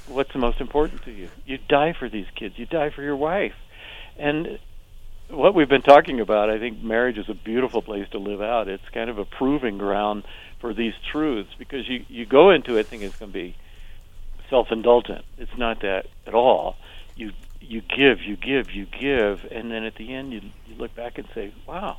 what's 0.08 0.32
the 0.32 0.38
most 0.38 0.60
important 0.60 1.02
to 1.04 1.10
you? 1.10 1.28
You 1.44 1.58
die 1.68 1.92
for 1.92 2.08
these 2.08 2.26
kids. 2.34 2.58
You 2.58 2.64
die 2.64 2.90
for 2.90 3.02
your 3.02 3.16
wife. 3.16 3.54
And 4.18 4.58
what 5.28 5.54
we've 5.54 5.68
been 5.68 5.82
talking 5.82 6.20
about, 6.20 6.48
I 6.48 6.58
think 6.58 6.82
marriage 6.82 7.18
is 7.18 7.28
a 7.28 7.34
beautiful 7.34 7.82
place 7.82 8.08
to 8.10 8.18
live 8.18 8.40
out. 8.40 8.68
It's 8.68 8.88
kind 8.92 9.10
of 9.10 9.18
a 9.18 9.24
proving 9.26 9.76
ground 9.76 10.24
for 10.60 10.72
these 10.72 10.94
truths 11.12 11.50
because 11.58 11.86
you 11.88 12.06
you 12.08 12.24
go 12.24 12.50
into 12.50 12.78
it 12.78 12.86
thinking 12.86 13.08
it's 13.08 13.18
going 13.18 13.32
to 13.32 13.38
be 13.38 13.54
self-indulgent. 14.50 15.24
It's 15.38 15.56
not 15.56 15.80
that 15.80 16.06
at 16.26 16.34
all. 16.34 16.76
You 17.16 17.32
you 17.60 17.80
give, 17.80 18.22
you 18.22 18.36
give, 18.36 18.72
you 18.72 18.86
give, 18.86 19.46
and 19.50 19.70
then 19.70 19.84
at 19.84 19.94
the 19.94 20.12
end 20.14 20.32
you 20.32 20.42
you 20.66 20.74
look 20.76 20.94
back 20.94 21.18
and 21.18 21.28
say, 21.34 21.52
"Wow, 21.66 21.98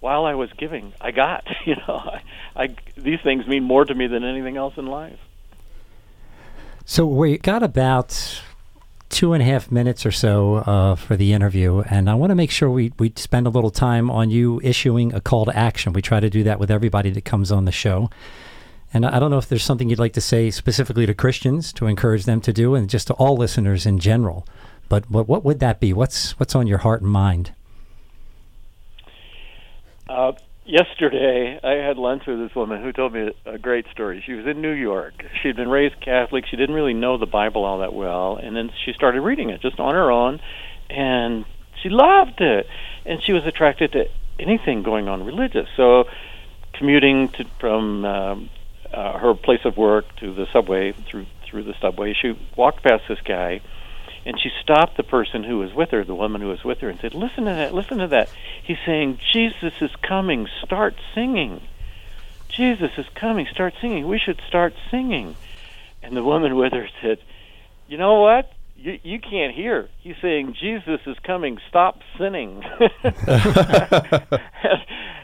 while 0.00 0.26
I 0.26 0.34
was 0.34 0.50
giving, 0.52 0.92
I 1.00 1.12
got." 1.12 1.46
You 1.66 1.76
know, 1.76 1.94
I, 1.94 2.22
I 2.56 2.76
these 2.96 3.20
things 3.20 3.46
mean 3.46 3.62
more 3.64 3.84
to 3.84 3.94
me 3.94 4.06
than 4.06 4.24
anything 4.24 4.56
else 4.56 4.74
in 4.76 4.86
life. 4.86 5.18
So 6.84 7.06
we 7.06 7.38
got 7.38 7.62
about 7.62 8.42
two 9.10 9.32
and 9.32 9.42
a 9.42 9.46
half 9.46 9.70
minutes 9.70 10.06
or 10.06 10.10
so 10.10 10.56
uh, 10.56 10.94
for 10.94 11.16
the 11.16 11.32
interview, 11.32 11.80
and 11.80 12.08
I 12.08 12.14
want 12.14 12.30
to 12.30 12.34
make 12.34 12.50
sure 12.50 12.70
we, 12.70 12.92
we 12.98 13.12
spend 13.16 13.46
a 13.46 13.50
little 13.50 13.70
time 13.70 14.10
on 14.10 14.30
you 14.30 14.60
issuing 14.64 15.12
a 15.12 15.20
call 15.20 15.44
to 15.44 15.56
action. 15.56 15.92
We 15.92 16.00
try 16.00 16.20
to 16.20 16.30
do 16.30 16.44
that 16.44 16.58
with 16.58 16.70
everybody 16.70 17.10
that 17.10 17.24
comes 17.24 17.52
on 17.52 17.64
the 17.64 17.72
show. 17.72 18.08
And 18.92 19.06
I 19.06 19.18
don't 19.20 19.30
know 19.30 19.38
if 19.38 19.48
there's 19.48 19.62
something 19.62 19.88
you'd 19.88 20.00
like 20.00 20.14
to 20.14 20.20
say 20.20 20.50
specifically 20.50 21.06
to 21.06 21.14
Christians 21.14 21.72
to 21.74 21.86
encourage 21.86 22.24
them 22.24 22.40
to 22.40 22.52
do, 22.52 22.74
and 22.74 22.90
just 22.90 23.06
to 23.06 23.14
all 23.14 23.36
listeners 23.36 23.86
in 23.86 23.98
general. 23.98 24.46
But 24.88 25.08
what, 25.08 25.28
what 25.28 25.44
would 25.44 25.60
that 25.60 25.78
be? 25.78 25.92
What's 25.92 26.38
what's 26.40 26.56
on 26.56 26.66
your 26.66 26.78
heart 26.78 27.00
and 27.00 27.10
mind? 27.10 27.52
Uh, 30.08 30.32
yesterday, 30.66 31.60
I 31.62 31.86
had 31.86 31.96
lunch 31.96 32.26
with 32.26 32.40
this 32.40 32.54
woman 32.56 32.82
who 32.82 32.92
told 32.92 33.12
me 33.12 33.30
a 33.46 33.58
great 33.58 33.86
story. 33.92 34.22
She 34.26 34.32
was 34.32 34.44
in 34.46 34.60
New 34.60 34.72
York. 34.72 35.14
She'd 35.40 35.54
been 35.54 35.68
raised 35.68 36.00
Catholic. 36.00 36.44
She 36.50 36.56
didn't 36.56 36.74
really 36.74 36.94
know 36.94 37.16
the 37.16 37.26
Bible 37.26 37.64
all 37.64 37.78
that 37.78 37.94
well, 37.94 38.36
and 38.36 38.56
then 38.56 38.70
she 38.84 38.92
started 38.92 39.20
reading 39.20 39.50
it 39.50 39.60
just 39.60 39.78
on 39.78 39.94
her 39.94 40.10
own, 40.10 40.40
and 40.88 41.44
she 41.80 41.88
loved 41.88 42.40
it. 42.40 42.66
And 43.06 43.22
she 43.22 43.32
was 43.32 43.46
attracted 43.46 43.92
to 43.92 44.06
anything 44.40 44.82
going 44.82 45.08
on 45.08 45.24
religious. 45.24 45.68
So, 45.76 46.04
commuting 46.72 47.28
to, 47.28 47.44
from 47.60 48.04
um, 48.04 48.50
uh, 48.92 49.18
her 49.18 49.34
place 49.34 49.60
of 49.64 49.76
work 49.76 50.04
to 50.16 50.34
the 50.34 50.46
subway 50.52 50.92
through 50.92 51.26
through 51.44 51.64
the 51.64 51.74
subway. 51.80 52.14
She 52.14 52.38
walked 52.56 52.82
past 52.82 53.04
this 53.08 53.20
guy, 53.24 53.60
and 54.24 54.40
she 54.40 54.50
stopped 54.62 54.96
the 54.96 55.02
person 55.02 55.42
who 55.42 55.58
was 55.58 55.74
with 55.74 55.90
her, 55.90 56.04
the 56.04 56.14
woman 56.14 56.40
who 56.40 56.48
was 56.48 56.64
with 56.64 56.78
her, 56.78 56.88
and 56.88 56.98
said, 57.00 57.14
"Listen 57.14 57.44
to 57.44 57.52
that! 57.52 57.74
Listen 57.74 57.98
to 57.98 58.06
that! 58.08 58.30
He's 58.62 58.78
saying 58.86 59.18
Jesus 59.32 59.74
is 59.80 59.90
coming. 60.02 60.48
Start 60.64 60.94
singing. 61.14 61.60
Jesus 62.48 62.90
is 62.96 63.06
coming. 63.14 63.46
Start 63.52 63.74
singing. 63.80 64.06
We 64.06 64.18
should 64.18 64.40
start 64.48 64.74
singing." 64.90 65.36
And 66.02 66.16
the 66.16 66.24
woman 66.24 66.56
with 66.56 66.72
her 66.72 66.88
said, 67.02 67.18
"You 67.88 67.98
know 67.98 68.20
what? 68.20 68.52
You, 68.76 68.98
you 69.02 69.20
can't 69.20 69.54
hear. 69.54 69.88
He's 69.98 70.16
saying 70.22 70.54
Jesus 70.58 71.00
is 71.06 71.18
coming. 71.22 71.58
Stop 71.68 72.00
sinning." 72.18 72.64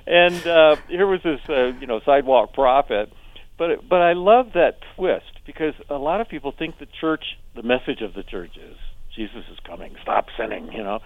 and 0.06 0.46
uh, 0.46 0.76
here 0.88 1.06
was 1.06 1.22
this, 1.22 1.40
uh, 1.48 1.72
you 1.80 1.86
know, 1.86 2.00
sidewalk 2.00 2.52
prophet 2.52 3.10
but 3.58 3.88
but 3.88 4.02
I 4.02 4.12
love 4.12 4.46
that 4.54 4.76
twist 4.96 5.40
because 5.46 5.74
a 5.88 5.94
lot 5.94 6.20
of 6.20 6.28
people 6.28 6.52
think 6.56 6.78
the 6.78 6.86
church, 7.00 7.24
the 7.54 7.62
message 7.62 8.02
of 8.02 8.14
the 8.14 8.22
church 8.22 8.52
is 8.56 8.76
Jesus 9.16 9.44
is 9.50 9.58
coming, 9.66 9.94
stop 10.02 10.26
sinning, 10.38 10.70
you 10.72 10.82
know. 10.82 11.00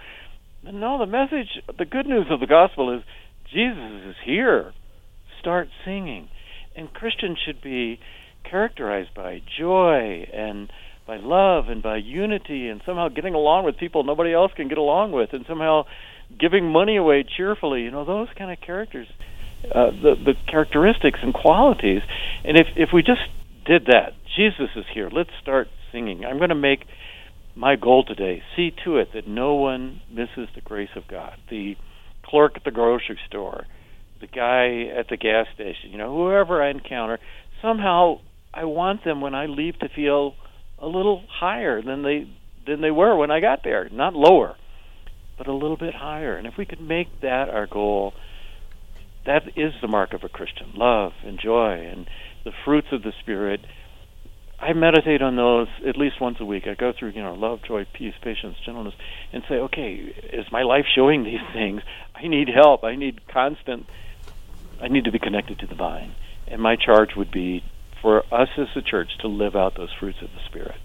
No, 0.63 0.99
the 0.99 1.07
message, 1.07 1.63
the 1.77 1.85
good 1.85 2.05
news 2.05 2.27
of 2.29 2.39
the 2.39 2.45
gospel 2.45 2.95
is 2.95 3.03
Jesus 3.51 4.09
is 4.09 4.15
here. 4.25 4.73
Start 5.39 5.69
singing. 5.85 6.29
And 6.75 6.93
Christians 6.93 7.37
should 7.43 7.61
be 7.61 7.99
characterized 8.49 9.13
by 9.15 9.41
joy 9.59 10.27
and 10.33 10.71
by 11.07 11.17
love 11.17 11.65
and 11.67 11.81
by 11.81 11.97
unity 11.97 12.67
and 12.67 12.81
somehow 12.85 13.09
getting 13.09 13.33
along 13.33 13.65
with 13.65 13.77
people 13.77 14.03
nobody 14.03 14.33
else 14.33 14.51
can 14.55 14.67
get 14.67 14.77
along 14.77 15.11
with 15.11 15.29
and 15.33 15.45
somehow 15.47 15.83
giving 16.39 16.71
money 16.71 16.95
away 16.95 17.25
cheerfully. 17.37 17.81
You 17.81 17.91
know, 17.91 18.05
those 18.05 18.27
kind 18.37 18.51
of 18.51 18.59
characters 18.61 19.07
uh, 19.63 19.91
the 19.91 20.15
the 20.15 20.33
characteristics 20.47 21.19
and 21.21 21.33
qualities. 21.33 22.01
And 22.43 22.57
if 22.57 22.67
if 22.75 22.89
we 22.93 23.03
just 23.03 23.21
did 23.65 23.85
that, 23.87 24.13
Jesus 24.35 24.69
is 24.75 24.85
here. 24.93 25.09
Let's 25.11 25.31
start 25.41 25.67
singing. 25.91 26.25
I'm 26.25 26.37
going 26.37 26.49
to 26.49 26.55
make 26.55 26.85
my 27.55 27.75
goal 27.75 28.03
today 28.03 28.41
see 28.55 28.73
to 28.85 28.97
it 28.97 29.09
that 29.13 29.27
no 29.27 29.55
one 29.55 30.01
misses 30.09 30.47
the 30.55 30.61
grace 30.61 30.89
of 30.95 31.07
God. 31.07 31.33
The 31.49 31.75
clerk 32.23 32.53
at 32.55 32.63
the 32.63 32.71
grocery 32.71 33.19
store, 33.27 33.65
the 34.21 34.27
guy 34.27 34.89
at 34.97 35.09
the 35.09 35.17
gas 35.17 35.47
station, 35.53 35.91
you 35.91 35.97
know, 35.97 36.15
whoever 36.15 36.61
I 36.61 36.69
encounter, 36.69 37.19
somehow 37.61 38.19
I 38.53 38.65
want 38.65 39.03
them 39.03 39.21
when 39.21 39.35
I 39.35 39.45
leave 39.45 39.79
to 39.79 39.89
feel 39.89 40.35
a 40.79 40.87
little 40.87 41.23
higher 41.29 41.81
than 41.81 42.03
they 42.03 42.27
than 42.65 42.81
they 42.81 42.91
were 42.91 43.15
when 43.15 43.31
I 43.31 43.39
got 43.39 43.63
there, 43.63 43.89
not 43.91 44.13
lower, 44.13 44.55
but 45.37 45.47
a 45.47 45.53
little 45.53 45.77
bit 45.77 45.95
higher. 45.95 46.35
And 46.35 46.45
if 46.45 46.53
we 46.57 46.65
could 46.65 46.81
make 46.81 47.07
that 47.21 47.49
our 47.49 47.65
goal, 47.65 48.13
that 49.25 49.43
is 49.55 49.73
the 49.81 49.87
mark 49.87 50.13
of 50.13 50.23
a 50.23 50.29
Christian 50.29 50.73
love 50.75 51.13
and 51.23 51.39
joy 51.39 51.87
and 51.91 52.07
the 52.43 52.51
fruits 52.65 52.87
of 52.91 53.03
the 53.03 53.13
Spirit. 53.19 53.61
I 54.59 54.73
meditate 54.73 55.21
on 55.21 55.35
those 55.35 55.67
at 55.87 55.97
least 55.97 56.21
once 56.21 56.37
a 56.39 56.45
week. 56.45 56.67
I 56.67 56.75
go 56.75 56.93
through, 56.97 57.09
you 57.09 57.21
know, 57.21 57.33
love, 57.33 57.59
joy, 57.67 57.85
peace, 57.93 58.13
patience, 58.21 58.57
gentleness, 58.63 58.93
and 59.33 59.43
say, 59.49 59.55
okay, 59.55 59.93
is 60.33 60.45
my 60.51 60.61
life 60.61 60.85
showing 60.93 61.23
these 61.23 61.41
things? 61.53 61.81
I 62.15 62.27
need 62.27 62.47
help. 62.47 62.83
I 62.83 62.95
need 62.95 63.27
constant. 63.27 63.87
I 64.79 64.87
need 64.87 65.05
to 65.05 65.11
be 65.11 65.19
connected 65.19 65.59
to 65.59 65.67
the 65.67 65.75
vine. 65.75 66.13
And 66.47 66.61
my 66.61 66.75
charge 66.75 67.15
would 67.15 67.31
be 67.31 67.63
for 68.01 68.23
us 68.31 68.49
as 68.57 68.67
a 68.75 68.81
church 68.81 69.17
to 69.21 69.27
live 69.27 69.55
out 69.55 69.75
those 69.75 69.93
fruits 69.99 70.19
of 70.21 70.29
the 70.29 70.43
Spirit. 70.47 70.75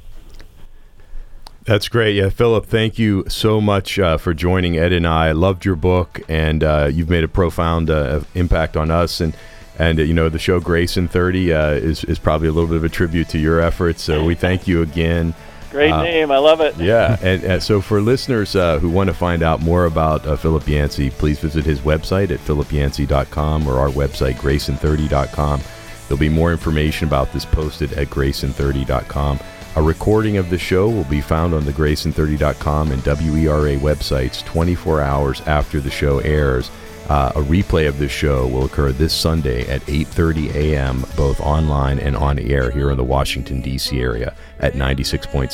That's 1.67 1.89
great. 1.89 2.15
Yeah, 2.15 2.29
Philip, 2.29 2.67
thank 2.67 2.97
you 2.97 3.25
so 3.29 3.61
much 3.61 3.99
uh, 3.99 4.19
for 4.19 4.33
joining 4.33 4.79
Ed 4.79 4.93
and 4.93 5.05
I. 5.05 5.29
I 5.29 5.33
loved 5.33 5.65
your 5.65 5.75
book, 5.75 6.21
and 6.29 6.63
uh, 6.63 6.89
you've 6.93 7.11
made 7.11 7.25
a 7.25 7.29
profound 7.29 7.91
uh, 7.91 8.21
impact 8.35 8.77
on 8.77 8.91
us. 8.93 9.21
And 9.21 9.37
and 9.79 9.99
uh, 9.99 10.03
you 10.03 10.15
know 10.15 10.29
the 10.29 10.39
show 10.39 10.61
Grace 10.61 10.97
in 10.97 11.09
Thirty 11.09 11.53
uh, 11.53 11.71
is 11.71 12.05
is 12.05 12.21
probably 12.21 12.47
a 12.47 12.53
little 12.53 12.69
bit 12.69 12.77
of 12.77 12.85
a 12.85 12.89
tribute 12.89 13.29
to 13.31 13.39
your 13.39 13.61
efforts. 13.61 14.03
So 14.03 14.25
we 14.25 14.37
thank 14.37 14.69
you 14.69 14.81
again. 14.81 15.35
Great 15.73 15.91
uh, 15.91 16.05
name, 16.05 16.31
I 16.31 16.39
love 16.39 16.61
it. 16.61 16.77
Yeah, 16.79 17.19
and, 17.21 17.43
and 17.43 17.63
so 17.63 17.81
for 17.81 18.01
listeners 18.01 18.53
who 18.53 18.89
want 18.89 19.09
to 19.09 19.15
find 19.15 19.43
out 19.43 19.61
more 19.61 19.87
about 19.87 20.23
Philip 20.39 20.67
Yancey, 20.69 21.11
please 21.11 21.41
visit 21.41 21.65
his 21.65 21.81
website 21.81 22.31
at 22.31 22.39
philipyancey.com 22.39 23.67
or 23.67 23.81
our 23.81 23.89
website 23.89 24.35
gracein30.com. 24.35 25.61
There'll 26.07 26.21
be 26.21 26.29
more 26.29 26.53
information 26.53 27.09
about 27.09 27.33
this 27.33 27.45
posted 27.45 27.93
at 27.95 28.07
gracein30.com. 28.07 29.41
A 29.77 29.83
recording 29.83 30.39
of 30.39 30.49
the 30.49 30.57
show 30.57 30.89
will 30.89 31.05
be 31.05 31.21
found 31.21 31.53
on 31.53 31.67
the 31.67 31.73
gracein30.com 31.73 32.93
and 32.93 33.03
WERA 33.03 33.77
websites 33.77 34.43
24 34.47 35.03
hours 35.03 35.43
after 35.43 35.81
the 35.81 35.91
show 35.91 36.19
airs. 36.21 36.71
Uh, 37.11 37.33
a 37.37 37.43
replay 37.43 37.87
of 37.87 37.99
this 37.99 38.11
show 38.11 38.47
will 38.47 38.65
occur 38.65 38.91
this 38.91 39.12
Sunday 39.12 39.69
at 39.69 39.83
8:30 39.83 40.55
a.m. 40.55 41.05
both 41.15 41.41
online 41.41 41.99
and 41.99 42.17
on 42.17 42.39
air 42.39 42.71
here 42.71 42.91
in 42.91 42.97
the 42.97 43.05
Washington 43.05 43.61
D.C. 43.61 44.01
area 44.01 44.35
at 44.61 44.73
96.7 44.73 45.51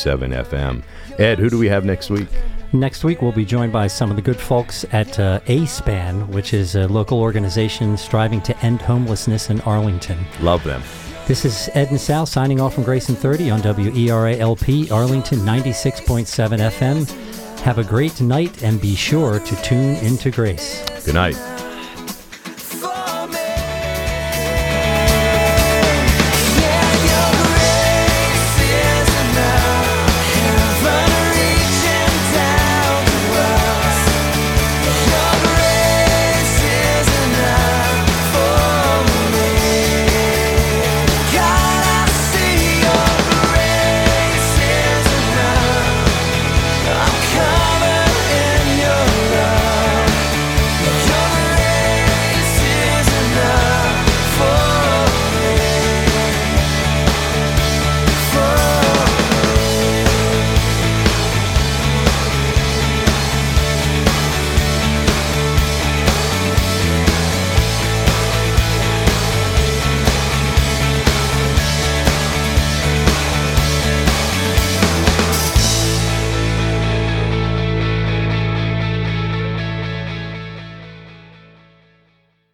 FM. 0.46 0.84
Ed, 1.18 1.40
who 1.40 1.50
do 1.50 1.58
we 1.58 1.68
have 1.68 1.84
next 1.84 2.08
week? 2.08 2.28
Next 2.72 3.02
week, 3.02 3.22
we'll 3.22 3.32
be 3.32 3.44
joined 3.44 3.72
by 3.72 3.88
some 3.88 4.08
of 4.08 4.14
the 4.14 4.22
good 4.22 4.38
folks 4.38 4.86
at 4.92 5.18
uh, 5.18 5.40
ASPAN, 5.48 6.28
which 6.28 6.54
is 6.54 6.76
a 6.76 6.86
local 6.86 7.20
organization 7.20 7.96
striving 7.96 8.40
to 8.42 8.56
end 8.64 8.82
homelessness 8.82 9.50
in 9.50 9.60
Arlington. 9.62 10.24
Love 10.40 10.62
them. 10.62 10.80
This 11.26 11.44
is 11.44 11.70
Ed 11.74 11.90
and 11.90 12.00
Sal 12.00 12.26
signing 12.26 12.60
off 12.60 12.74
from 12.74 12.82
Grace 12.82 13.08
in 13.08 13.14
30 13.14 13.50
on 13.50 13.62
WERA-LP 13.62 14.90
Arlington 14.90 15.38
96.7 15.38 16.26
FM. 16.58 17.60
Have 17.60 17.78
a 17.78 17.84
great 17.84 18.20
night 18.20 18.62
and 18.64 18.80
be 18.80 18.96
sure 18.96 19.38
to 19.38 19.62
tune 19.62 19.94
into 19.96 20.32
Grace. 20.32 20.84
Good 21.06 21.14
night. 21.14 21.71